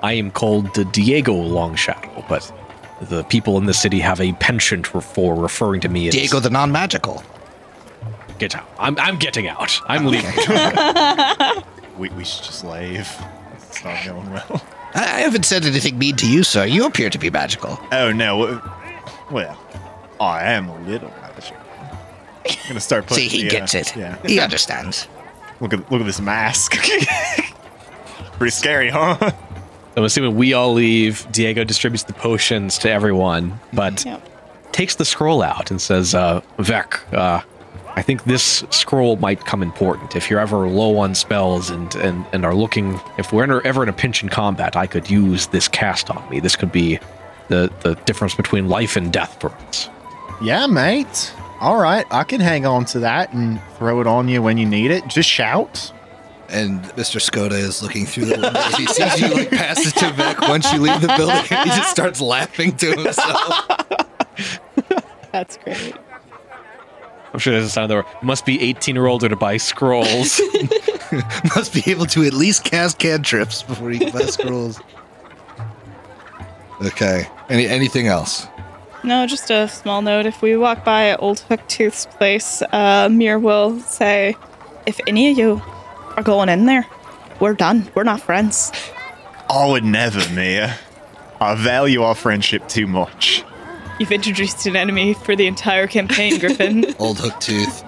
[0.01, 2.51] I am called the Diego Longshadow, but
[3.01, 6.39] the people in the city have a penchant for, for referring to me as Diego
[6.39, 7.23] the non-magical.
[8.39, 8.69] Get out.
[8.79, 9.79] I'm, I'm getting out.
[9.87, 10.31] I'm leaving.
[11.99, 13.13] We, we should just leave.
[13.55, 14.63] It's not going well.
[14.95, 16.65] I I haven't said anything mean to you, sir.
[16.65, 17.77] You appear to be magical.
[17.91, 18.61] Oh no.
[19.29, 19.59] Well,
[20.19, 21.18] I am a little magic.
[22.63, 23.29] I'm gonna start putting.
[23.29, 23.95] See, he the, uh, gets it.
[23.95, 24.17] Yeah.
[24.25, 25.07] He understands.
[25.59, 26.77] Look at look at this mask.
[28.37, 29.17] Pretty scary, huh?
[29.97, 31.29] I'm assuming we all leave.
[31.31, 34.71] Diego distributes the potions to everyone, but Yep.
[34.71, 37.41] takes the scroll out and says, uh, Vec, uh,
[37.97, 40.15] I think this scroll might come important.
[40.15, 43.83] If you're ever low on spells and, and, and are looking, if we're ever, ever
[43.83, 46.39] in a pinch in combat, I could use this cast on me.
[46.39, 46.97] This could be
[47.49, 49.89] the, the difference between life and death for us.
[50.41, 51.33] Yeah, mate.
[51.59, 54.65] All right, I can hang on to that and throw it on you when you
[54.65, 55.07] need it.
[55.07, 55.91] Just shout.
[56.47, 57.19] And Mr.
[57.19, 58.75] Skoda is looking through the windows.
[58.75, 61.75] He sees you like pass it to Vic once you leave the building, and he
[61.75, 63.67] just starts laughing to himself.
[65.31, 65.95] That's great.
[67.33, 68.05] I'm sure there's a sign there.
[68.23, 70.41] Must be 18 or older to buy scrolls.
[71.55, 74.79] Must be able to at least cast cantrips before you can buy scrolls.
[76.81, 77.27] Okay.
[77.49, 78.47] Any anything else?
[79.03, 80.25] No, just a small note.
[80.25, 84.35] If we walk by Old Hooktooth's place, uh, Mir will say,
[84.85, 85.61] if any of you
[86.17, 86.85] are going in there,
[87.39, 87.89] we're done.
[87.95, 88.71] We're not friends.
[89.49, 90.75] I would never, Mir.
[91.39, 93.43] I value our friendship too much.
[93.99, 96.85] You've introduced an enemy for the entire campaign, Griffin.
[96.99, 97.85] Old Hooktooth.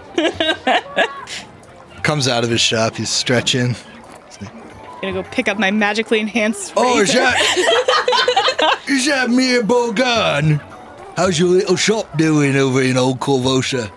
[2.03, 2.95] Comes out of his shop.
[2.95, 3.75] He's stretching.
[4.41, 6.73] I'm gonna go pick up my magically enhanced.
[6.77, 7.19] Oh, is razor.
[7.21, 10.61] that is that Mir Bogan?
[11.21, 13.91] How's your little shop doing over in Old Korvosa?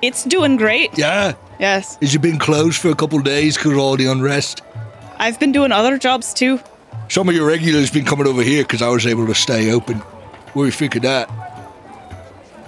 [0.00, 0.96] It's doing great.
[0.96, 4.62] Yeah, Yes, has it been closed for a couple days because of all the unrest?
[5.18, 6.58] I've been doing other jobs too.
[7.10, 9.98] Some of your regulars been coming over here because I was able to stay open.
[10.54, 11.28] What do you think of that?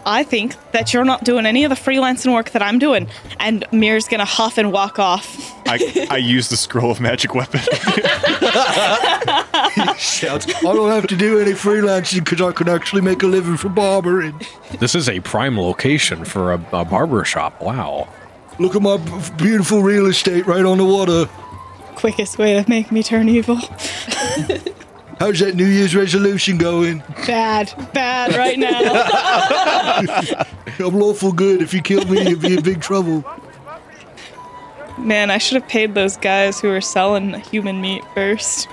[0.05, 3.09] I think that you're not doing any of the freelancing work that I'm doing.
[3.39, 5.53] And Mir's gonna huff and walk off.
[5.67, 7.61] I, I use the scroll of magic weapon.
[9.97, 13.57] Shouts, I don't have to do any freelancing because I can actually make a living
[13.57, 14.41] from barbering.
[14.81, 17.61] this is a prime location for a, a barber shop.
[17.63, 18.09] Wow.
[18.59, 21.27] Look at my b- beautiful real estate right on the water.
[21.95, 23.59] Quickest way to make me turn evil.
[25.23, 26.99] How's that New Year's resolution going?
[27.29, 28.81] Bad, bad right now.
[30.85, 31.63] I'm lawful good.
[31.63, 33.25] If you kill me, you'll be in big trouble.
[34.99, 38.69] Man, I should have paid those guys who were selling human meat first.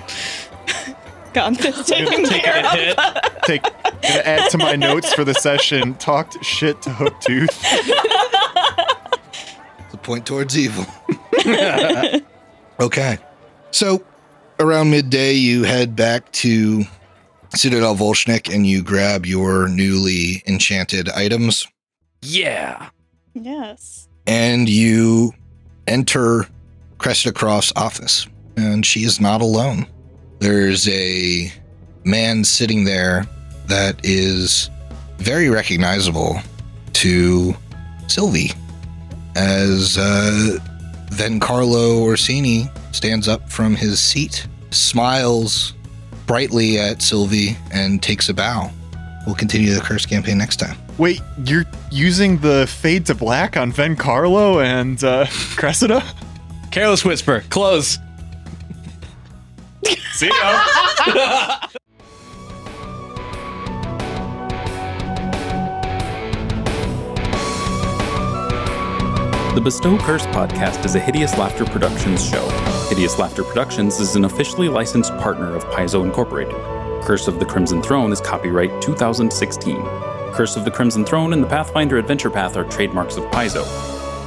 [1.36, 3.42] Got this taken care of.
[3.44, 5.94] Take gonna add to my notes for the session.
[5.98, 7.54] Talked shit to Hooktooth.
[9.92, 10.88] The point towards evil.
[12.80, 13.20] okay.
[13.70, 14.04] So
[14.60, 16.84] around midday, you head back to
[17.56, 21.66] Citadel Volshyenek and you grab your newly enchanted items
[22.22, 22.90] Yeah.
[23.34, 24.08] Yes.
[24.28, 25.34] and you
[25.88, 26.48] enter
[26.98, 28.28] Cressida Kroft's office.
[28.58, 29.88] And she is not alone.
[30.40, 31.52] There's a
[32.04, 33.26] man sitting there
[33.68, 34.70] that is
[35.18, 36.40] very recognizable
[36.94, 37.56] to
[38.08, 38.52] Sylvie
[39.36, 40.58] as uh,
[41.12, 45.74] Vencarlo Orisini stands up from his seat, smiles
[46.28, 48.70] brightly at Sylvie, and takes a bow.
[49.26, 50.78] We'll continue the curse campaign next time.
[50.98, 55.26] Wait, you're using the fade to black on Vencarlo and uh,
[55.56, 56.04] Cressida?
[56.72, 57.98] Careless Whisper, close.
[60.14, 61.60] See ya.
[69.56, 72.48] The Bestow Curse podcast is a Hideous Laughter Productions show.
[72.88, 76.54] Hideous Laughter Productions is an officially licensed partner of Paizo Incorporated.
[77.04, 79.82] Curse of the Crimson Throne is copyright 2016.
[80.34, 83.64] Curse of the Crimson Throne and the Pathfinder Adventure Path are trademarks of Paizo.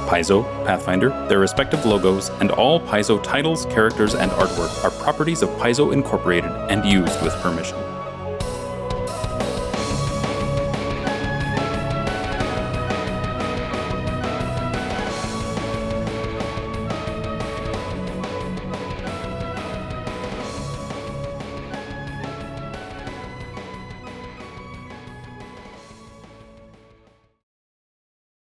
[0.07, 5.49] Paizo, Pathfinder, their respective logos, and all Paizo titles, characters, and artwork are properties of
[5.51, 7.77] Paizo Incorporated and used with permission.